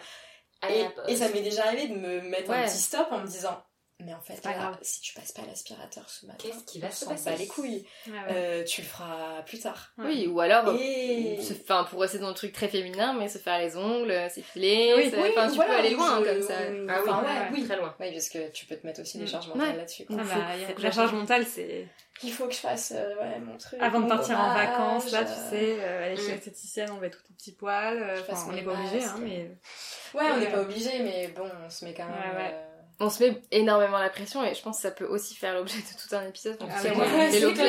[0.61, 3.26] Allez, et, et ça m'est déjà arrivé de me mettre un petit stop en me
[3.26, 3.61] disant
[4.01, 4.78] mais en fait, C'est pas là, grave.
[4.82, 7.46] si tu passes pas l'aspirateur ce matin, Qu'est-ce qui va on se passer bat les
[7.49, 7.84] couilles.
[8.07, 8.12] Ouais.
[8.30, 9.92] Euh, tu le feras plus tard.
[9.99, 10.05] Ouais.
[10.07, 11.40] Oui, ou alors, Et...
[11.42, 14.94] se- enfin, pour rester dans le truc très féminin, mais se faire les ongles, s'épiler,
[14.96, 16.55] Oui, se- oui, enfin, tu voilà, peux aller loin je- comme ça.
[16.59, 17.64] Ah oui, Enfin, ouais, ouais, oui.
[17.64, 17.94] très loin.
[17.99, 19.28] Oui, parce que tu peux te mettre aussi des Mm.
[19.28, 19.76] charges mentales Ouais.
[19.76, 20.05] là-dessus.
[20.11, 21.88] Ah bah, la charge mentale, c'est
[22.22, 23.80] Il faut que je fasse euh, ouais, mon truc.
[23.80, 26.34] avant de partir en vacances, là, tu euh, sais, euh, aller chez Mm.
[26.34, 28.03] l'esthéticienne, on met tous tes petits poils.
[28.03, 29.51] euh, Enfin, on n'est pas obligé, hein, mais.
[30.14, 32.53] Ouais, on n'est pas obligé, mais bon, on se met quand même.
[33.01, 35.78] On se met énormément la pression et je pense que ça peut aussi faire l'objet
[35.78, 36.59] de tout un épisode.
[36.59, 37.64] Donc, Ah c'est ouais, l'objet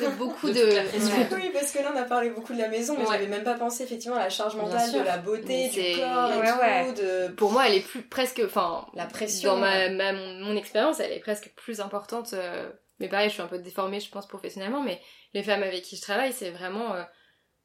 [0.00, 1.34] de beaucoup De.
[1.34, 3.12] Oui, parce que là, on a parlé beaucoup de la maison, mais Ouais.
[3.12, 6.38] j'avais même pas pensé effectivement à la charge mentale, de la beauté, du corps et
[6.38, 8.40] Ouais, tout, de Pour moi, elle est plus presque.
[8.42, 9.52] Enfin, la pression.
[9.52, 12.32] dans ma, ma- mon, mon expérience, elle est presque plus importante.
[12.32, 14.82] euh, mais pareil, je suis un peu déformée, je pense, professionnellement.
[14.82, 14.98] Mais
[15.34, 17.02] les femmes avec qui je travaille, c'est vraiment euh,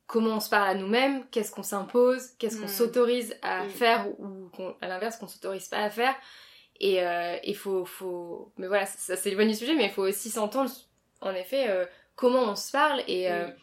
[0.05, 2.67] comment on se parle à nous-mêmes, qu'est-ce qu'on s'impose, qu'est-ce qu'on Mm.
[2.67, 3.69] s'autorise à Mm.
[3.69, 6.13] faire ou, ou à l'inverse qu'on s'autorise pas à faire.
[6.81, 6.99] Et
[7.43, 8.51] il faut, faut.
[8.57, 10.71] Mais voilà, ça, c'est le du sujet, mais il faut aussi s'entendre,
[11.21, 13.29] en effet, euh, comment on se parle et.
[13.31, 13.53] euh, Mm.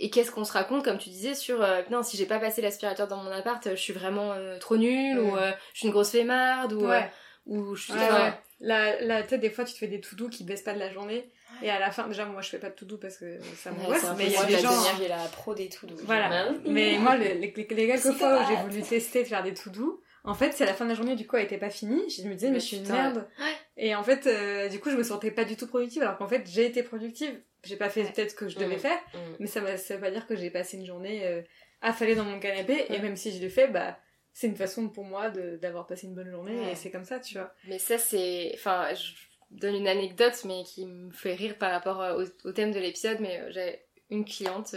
[0.00, 2.60] et qu'est-ce qu'on se raconte, comme tu disais, sur euh, non, si j'ai pas passé
[2.62, 5.26] l'aspirateur dans mon appart, euh, je suis vraiment euh, trop nulle, Mm.
[5.30, 7.10] ou euh, je suis une grosse flemmarde, ou, euh, Ouais.
[7.46, 7.92] ou je suis.
[7.94, 8.32] Ouais, ouais.
[8.60, 10.78] La, la tête, des fois, tu te fais des tout doux qui baissent pas de
[10.80, 11.28] la journée.
[11.62, 13.70] Et à la fin, déjà, moi, je fais pas de tout doux parce que ça
[13.70, 14.04] Ouais, m'angoisse.
[14.04, 14.70] un mais il y a des gens.
[15.00, 15.96] J'ai la pro des tout doux.
[16.04, 16.50] Voilà.
[16.66, 19.70] Mais moi, les, les, les quelques fois où j'ai voulu tester de faire des tout
[19.70, 21.70] doux, en fait, c'est à la fin de la journée, du coup, elle était pas
[21.70, 22.02] finie.
[22.10, 23.28] Je me disais, mais, Mais je suis une merde.
[23.76, 26.28] Et en fait, euh, du coup, je me sentais pas du tout productive, alors qu'en
[26.28, 27.40] fait, j'ai été productive.
[27.64, 28.80] J'ai pas fait peut-être ce que je devais Mm.
[28.80, 29.18] faire, Mm.
[29.40, 31.42] mais ça, ça veut pas dire que j'ai passé une journée euh,
[31.80, 32.86] affalée dans mon canapé.
[32.90, 33.98] Et même si je l'ai fait, bah,
[34.32, 37.34] c'est une façon pour moi d'avoir passé une bonne journée, et c'est comme ça, tu
[37.34, 37.52] vois.
[37.66, 38.52] Mais ça, c'est.
[38.54, 39.12] Enfin, je
[39.50, 42.78] donne une anecdote, mais qui me fait rire par rapport euh, au, au thème de
[42.78, 43.18] l'épisode.
[43.20, 44.74] Mais j'ai une cliente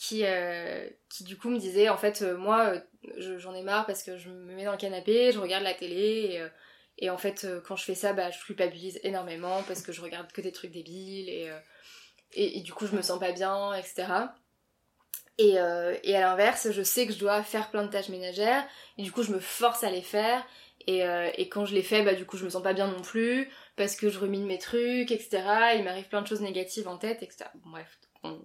[0.00, 2.80] qui, euh, qui, du coup, me disait en fait, euh, moi, euh,
[3.18, 5.74] je- j'en ai marre parce que je me mets dans le canapé, je regarde la
[5.74, 6.42] télé,
[6.98, 10.32] et, en fait, quand je fais ça, bah, je culpabilise énormément parce que je regarde
[10.32, 11.50] que des trucs débiles, et,
[12.32, 14.32] et, du coup, je me sens pas bien, etc.
[15.38, 18.66] Et, et à l'inverse, je sais que je dois faire plein de tâches ménagères,
[18.98, 20.46] et du coup, je me force à les faire.
[20.86, 21.02] Et,
[21.36, 23.50] et quand je les fais, bah du coup je me sens pas bien non plus,
[23.76, 25.74] parce que je rumine mes trucs, etc.
[25.76, 27.50] Il m'arrive plein de choses négatives en tête, etc.
[27.66, 27.98] Bref.
[28.22, 28.40] on-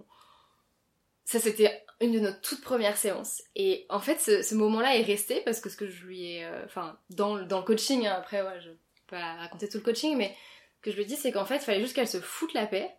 [1.25, 3.41] Ça c'était une de nos toutes premières séances.
[3.55, 6.45] Et en fait ce, ce moment-là est resté, parce que ce que je lui ai...
[6.45, 9.77] euh, Enfin, dans, le- dans le coaching, hein, après ouais, je vais pas raconter tout
[9.77, 10.35] le coaching, mais
[10.77, 12.67] ce que je lui dis c'est qu'en fait il fallait juste qu'elle se foute la
[12.67, 12.89] paix,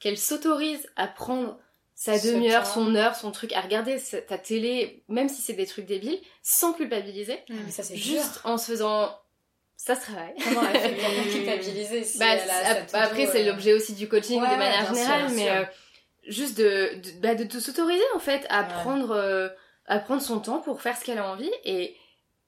[0.00, 1.58] qu'elle s'autorise à prendre
[1.94, 5.66] sa demi-heure, son heure, son truc, à regarder sa- ta télé, même si c'est des
[5.66, 7.38] trucs débiles, sans culpabiliser.
[7.50, 9.16] Ah, mais ça, c'est juste en se faisant
[9.76, 10.34] ça se travaille.
[10.42, 14.08] Comment elle fait pour culpabiliser si bah, elle a après c'est euh, l'objet aussi du
[14.08, 15.68] coaching Ouais, de manière sûr, générale mais
[16.26, 18.68] juste de de, bah, de, de s'autoriser en fait à Ouais.
[18.68, 19.48] prendre euh,
[19.86, 21.50] à prendre son temps pour faire ce qu'elle a envie.
[21.64, 21.96] Et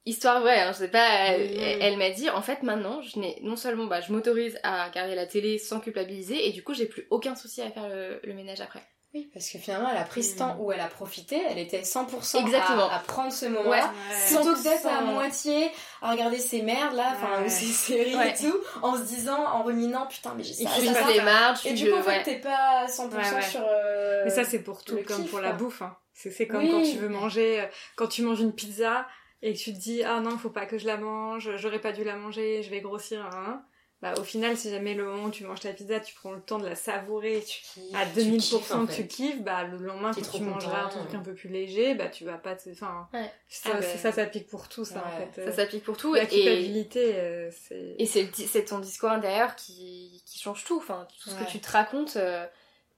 [0.06, 3.38] histoire vraie hein, je sais pas elle, elle m'a dit en fait maintenant je n'ai
[3.42, 6.84] non seulement bah je m'autorise à regarder la télé sans culpabiliser et du coup j'ai
[6.86, 8.82] plus aucun souci à faire le, le ménage après
[9.14, 11.82] Oui, parce que finalement, elle a pris ce temps où elle a profité, elle était
[11.82, 12.88] 100% Exactement.
[12.90, 13.80] À, à prendre ce moment Ouais.
[14.26, 15.04] Plutôt que d'être à 100%.
[15.12, 15.70] moitié
[16.02, 17.46] à regarder ces merdes là, enfin, Ouais.
[17.46, 18.30] ou ces séries Ouais.
[18.30, 21.88] et tout, en se disant, en ruminant, putain, mais j'ai ça, ça, ça, Et du
[21.88, 22.02] coup, en ouais.
[22.02, 23.42] fait, t'es pas à 100% Ouais, ouais.
[23.42, 23.60] sur.
[23.64, 25.82] euh, Mais ça, c'est pour tout, comme kiff, pour la bouffe.
[25.82, 25.96] hein.
[26.12, 26.70] C'est comme Oui.
[26.72, 29.06] quand tu veux manger, euh, quand tu manges une pizza
[29.42, 31.92] et que tu te dis ah non, faut pas que je la mange, j'aurais pas
[31.92, 33.24] dû la manger, je vais grossir.
[33.32, 33.62] hein.
[34.04, 36.42] Bah, au final, si jamais le moment où tu manges ta pizza, tu prends le
[36.42, 39.78] temps de la savourer tu kiffes, à tu 2000%, kiffes, en tu kiffes, bah le
[39.78, 42.68] lendemain, quand tu mangeras un truc un peu plus léger, bah tu vas pas te.
[42.68, 43.32] Enfin, Ouais.
[43.48, 43.82] ça, Ah, bah.
[43.82, 45.42] ça, ça s'applique pour tout, ça, en fait.
[45.42, 47.94] ça Euh, s'applique pour tout La et culpabilité, euh, c'est.
[47.98, 50.76] Et c'est di- c'est ton discours intérieur qui, qui change tout.
[50.76, 51.46] Enfin, tout ce Ouais.
[51.46, 52.46] que tu te racontes, euh,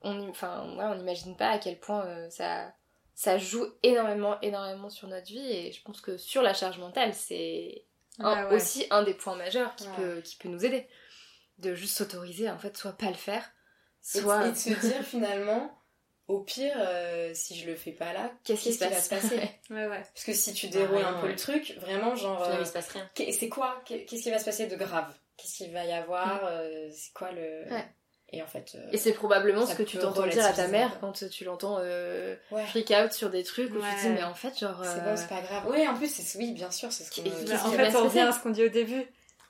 [0.03, 2.73] on, enfin, ouais, on n'imagine pas à quel point euh, ça,
[3.15, 5.39] ça joue énormément, énormément sur notre vie.
[5.53, 7.85] Et je pense que sur la charge mentale, c'est
[8.21, 8.57] Ah ouais.
[8.57, 9.95] aussi un des points majeurs qui, Ouais.
[9.97, 10.89] peut, qui peut nous aider.
[11.59, 13.51] De juste s'autoriser, en fait, soit pas le faire,
[14.03, 14.47] soit.
[14.47, 15.71] et de se dire finalement,
[16.29, 19.37] au pire, euh, si je le fais pas là, Qu'est-ce qui va se passer
[19.71, 20.03] Ouais, ouais.
[20.13, 22.37] Parce que si tu déroules rien, un peu le truc, vraiment, genre.
[22.43, 23.09] Finalement, euh, il se passe rien.
[23.17, 23.83] c'est quoi?
[23.87, 25.13] Qu'est-ce qui va se passer de grave?
[25.37, 26.45] Qu'est-ce qu'il va y avoir?
[26.45, 27.65] Euh, C'est quoi le.
[27.71, 27.87] Ouais.
[28.33, 28.73] Et en fait.
[28.75, 31.79] euh, Et c'est probablement ce que tu t'entends dire à ta mère quand tu l'entends
[31.81, 32.65] euh, ouais.
[32.67, 34.81] freak out sur des trucs où tu te dis, mais en fait, genre.
[34.83, 35.63] C'est euh, bon, c'est pas grave.
[35.69, 36.39] Oui, en plus, c'est...
[36.39, 37.47] oui, bien sûr, c'est ce qu'on en qui
[37.77, 39.07] fait, on revient à ce qu'on dit au début.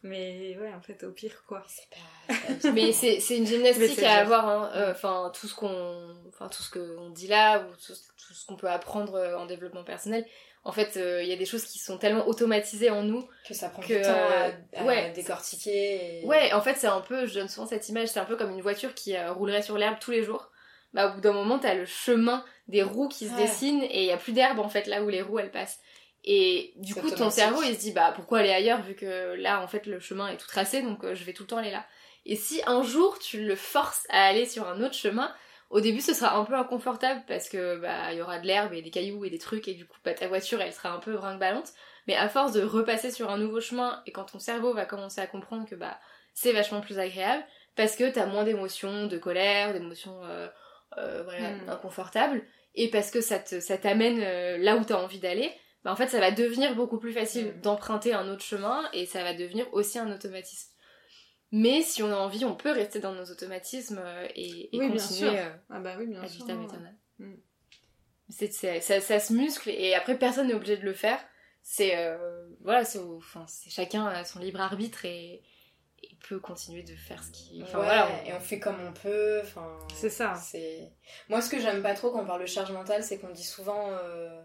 [0.07, 1.63] Mais ouais, en fait, au pire, quoi.
[1.69, 1.89] C'est
[2.65, 2.71] pas.
[2.73, 4.71] Mais c'est une gymnastique à avoir, hein.
[4.75, 8.47] Euh, enfin tout ce qu'on, enfin tout ce qu'on dit là ou tout, tout ce
[8.47, 10.25] qu'on peut apprendre euh, en développement personnel.
[10.65, 13.29] En fait, euh, il y a des choses qui sont tellement automatisées en nous.
[13.49, 15.13] que ça prend que, du temps à, à ouais.
[15.13, 16.23] décortiquer.
[16.23, 18.37] et- Ouais, en fait, c'est un peu, je donne souvent cette image, c'est un peu
[18.37, 20.51] comme une voiture qui roulerait sur l'herbe tous les jours.
[20.93, 23.43] Bah, au bout d'un moment, t'as le chemin des roues qui se Ouais.
[23.43, 25.79] dessinent et il y a plus d'herbe en fait là où les roues elles passent.
[26.27, 29.61] Et du coup, ton cerveau, il se dit, bah, pourquoi aller ailleurs vu que là,
[29.63, 31.71] en fait, le chemin est tout tracé, donc euh, je vais tout le temps aller
[31.71, 31.87] là.
[32.25, 35.33] Et si un jour, tu le forces à aller sur un autre chemin,
[35.71, 38.73] au début, ce sera un peu inconfortable parce que, bah, il y aura de l'herbe
[38.73, 40.99] et des cailloux et des trucs, et du coup, bah, ta voiture, elle sera un
[40.99, 41.73] peu brinque-ballante.
[42.09, 45.21] Mais à force de repasser sur un nouveau chemin, et quand ton cerveau va commencer
[45.21, 45.99] à comprendre que, bah,
[46.35, 47.45] c'est vachement plus agréable,
[47.77, 50.49] parce que t'as moins d'émotions, de colère, d'émotions, euh,
[50.99, 51.69] euh, voilà, Mm.
[51.69, 52.43] inconfortables,
[52.75, 55.53] et parce que ça te, ça t'amène euh, là où t'as envie d'aller,
[55.87, 57.61] bah en fait ça va devenir beaucoup plus facile Mm.
[57.61, 60.73] d'emprunter un autre chemin et ça va devenir aussi un automatisme.
[61.53, 64.91] Mais si on a envie, on peut rester dans nos automatismes euh, et, et Oui,
[64.91, 65.39] bien continuer sûr.
[65.39, 66.45] euh, Ah bah oui, bien ad sûr.
[66.45, 66.91] vitam.
[67.21, 67.35] Mm.
[68.29, 71.21] C'est, c'est- ça, ça se muscle et après personne n'est obligé de le faire.
[71.63, 75.43] C'est euh, voilà, c'est, au- enfin, c'est chacun a son libre arbitre et,
[76.03, 77.63] et peut continuer de faire ce qu'il.
[77.63, 78.09] Enfin Ouais, voilà.
[78.11, 79.41] on- et on fait comme on peut.
[79.45, 80.35] Enfin, C'est ça.
[80.35, 80.93] C'est
[81.29, 83.45] moi ce que j'aime pas trop quand on parle de charge mentale, c'est qu'on dit
[83.45, 84.43] souvent, euh,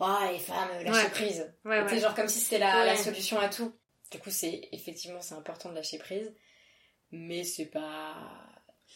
[0.00, 1.10] ah les femmes lâchez Ouais.
[1.10, 1.52] prise.
[1.64, 1.98] Ouais, ouais.
[1.98, 3.72] genre comme si c'était la, la solution à tout.
[4.10, 6.32] Du coup, c'est effectivement c'est important de lâcher prise,
[7.12, 8.14] mais c'est pas.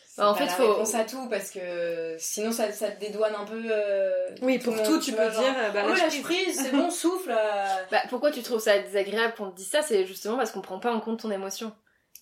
[0.06, 2.90] c'est Bah, en pas fait, la faut- réponse à tout parce que sinon ça, ça
[2.90, 3.62] te dédouane un peu.
[3.70, 6.58] euh, Oui, pour tout, tu peux genre, dire, bah, oh, lâche prise.
[6.62, 7.30] c'est bon, souffle.
[7.30, 7.84] euh.
[7.90, 9.82] Bah, pourquoi tu trouves ça désagréable qu'on te dise ça?
[9.82, 11.72] C'est justement parce qu'on prend pas en compte ton émotion.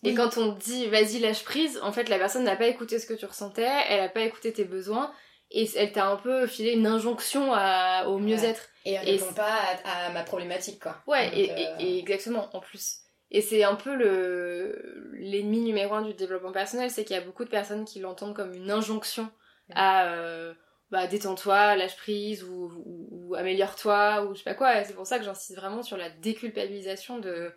[0.03, 0.15] Et Oui.
[0.15, 3.05] quand on te dit vas-y lâche prise, en fait la personne n'a pas écouté ce
[3.07, 5.13] que tu ressentais, elle a pas écouté tes besoins
[5.51, 8.69] et elle t'a un peu filé une injonction à, au mieux-être.
[8.85, 10.97] Et elle répond pas à, à ma problématique quoi.
[11.07, 12.99] Ouais, Donc, et, euh, et- exactement en plus.
[13.33, 17.23] Et c'est un peu le l'ennemi numéro un du développement personnel, c'est qu'il y a
[17.23, 19.31] beaucoup de personnes qui l'entendent comme une injonction
[19.75, 20.55] à euh,
[20.91, 24.83] bah détends-toi, lâche prise ou, ou- ou améliore-toi ou je sais pas quoi.
[24.85, 27.53] C'est pour ça que j'insiste vraiment sur la déculpabilisation de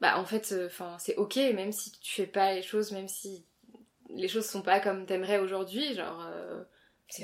[0.00, 3.46] bah en fait enfin c'est ok même si tu fais pas les choses, même si
[4.10, 6.22] les choses sont pas comme t'aimerais aujourd'hui, genre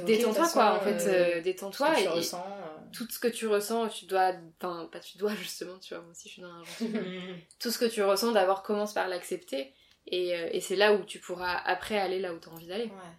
[0.04, 2.44] détends-toi quoi en fait euh, euh, détends-toi et, ressens.
[2.46, 2.78] euh.
[2.92, 6.12] tout ce que tu ressens, tu dois, enfin pas tu dois justement, tu vois, moi
[6.12, 6.88] aussi je suis dans l'injonction.
[7.58, 9.72] tout ce que tu ressens d'abord commence par l'accepter
[10.06, 12.84] et, et c'est là où tu pourras après aller là où tu as envie d'aller.
[12.84, 13.12] Ouais.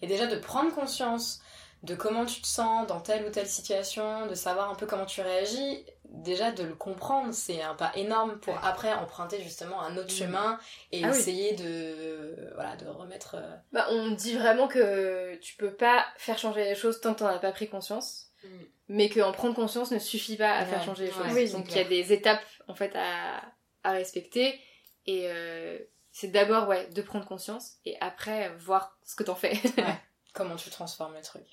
[0.00, 1.40] Et déjà de prendre conscience
[1.82, 5.06] de comment tu te sens dans telle ou telle situation, de savoir un peu comment
[5.06, 9.96] tu réagis, déjà de le comprendre, c'est un pas énorme pour après emprunter justement un
[9.96, 10.16] autre Mm.
[10.18, 10.58] chemin
[10.92, 11.18] et Ah oui.
[11.18, 16.38] essayer de voilà de remettre euh, Bah, on dit vraiment que tu peux pas faire
[16.38, 18.48] changer les choses tant que t'en as pas pris conscience, Mm.
[18.88, 21.34] mais qu'en prendre conscience ne suffit pas à faire changer les ouais, choses.
[21.34, 23.40] oui, Donc il y a des étapes en fait à,
[23.84, 24.60] à respecter
[25.06, 25.78] et euh,
[26.10, 29.52] c'est d'abord ouais de prendre conscience et après voir ce que t'en fais.
[30.34, 31.44] comment tu transformes le truc.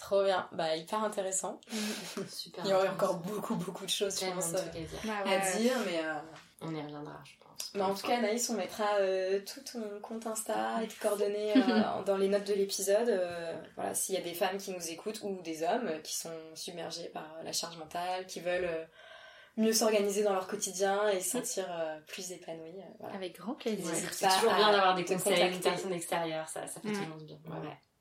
[0.00, 1.60] Trop bien, bah hyper intéressant.
[2.28, 2.64] Super.
[2.64, 4.80] Il y aurait encore beaucoup beaucoup de choses je tellement pense de euh, trucs à
[4.80, 5.00] dire.
[5.08, 6.14] Ah à dire, mais euh,
[6.62, 7.70] On y reviendra, je pense.
[7.74, 11.52] Mais en tout cas, Anaïs, on mettra euh, tout ton compte Insta et tes coordonnées
[11.56, 13.08] euh, dans les notes de l'épisode.
[13.10, 16.32] Euh, voilà, s'il y a des femmes qui nous écoutent ou des hommes qui sont
[16.54, 18.84] submergés par la charge mentale, qui veulent euh,
[19.58, 22.78] mieux s'organiser dans leur quotidien et se sentir euh, plus épanouis.
[22.80, 23.14] euh, voilà.
[23.16, 23.94] Avec grand plaisir.
[24.12, 26.92] C'est toujours bien d'avoir des conseils d'une personne extérieure, ça, ça fait Mm.
[27.02, 27.36] toujours du bien.
[27.52, 27.78] Ouais, ouais.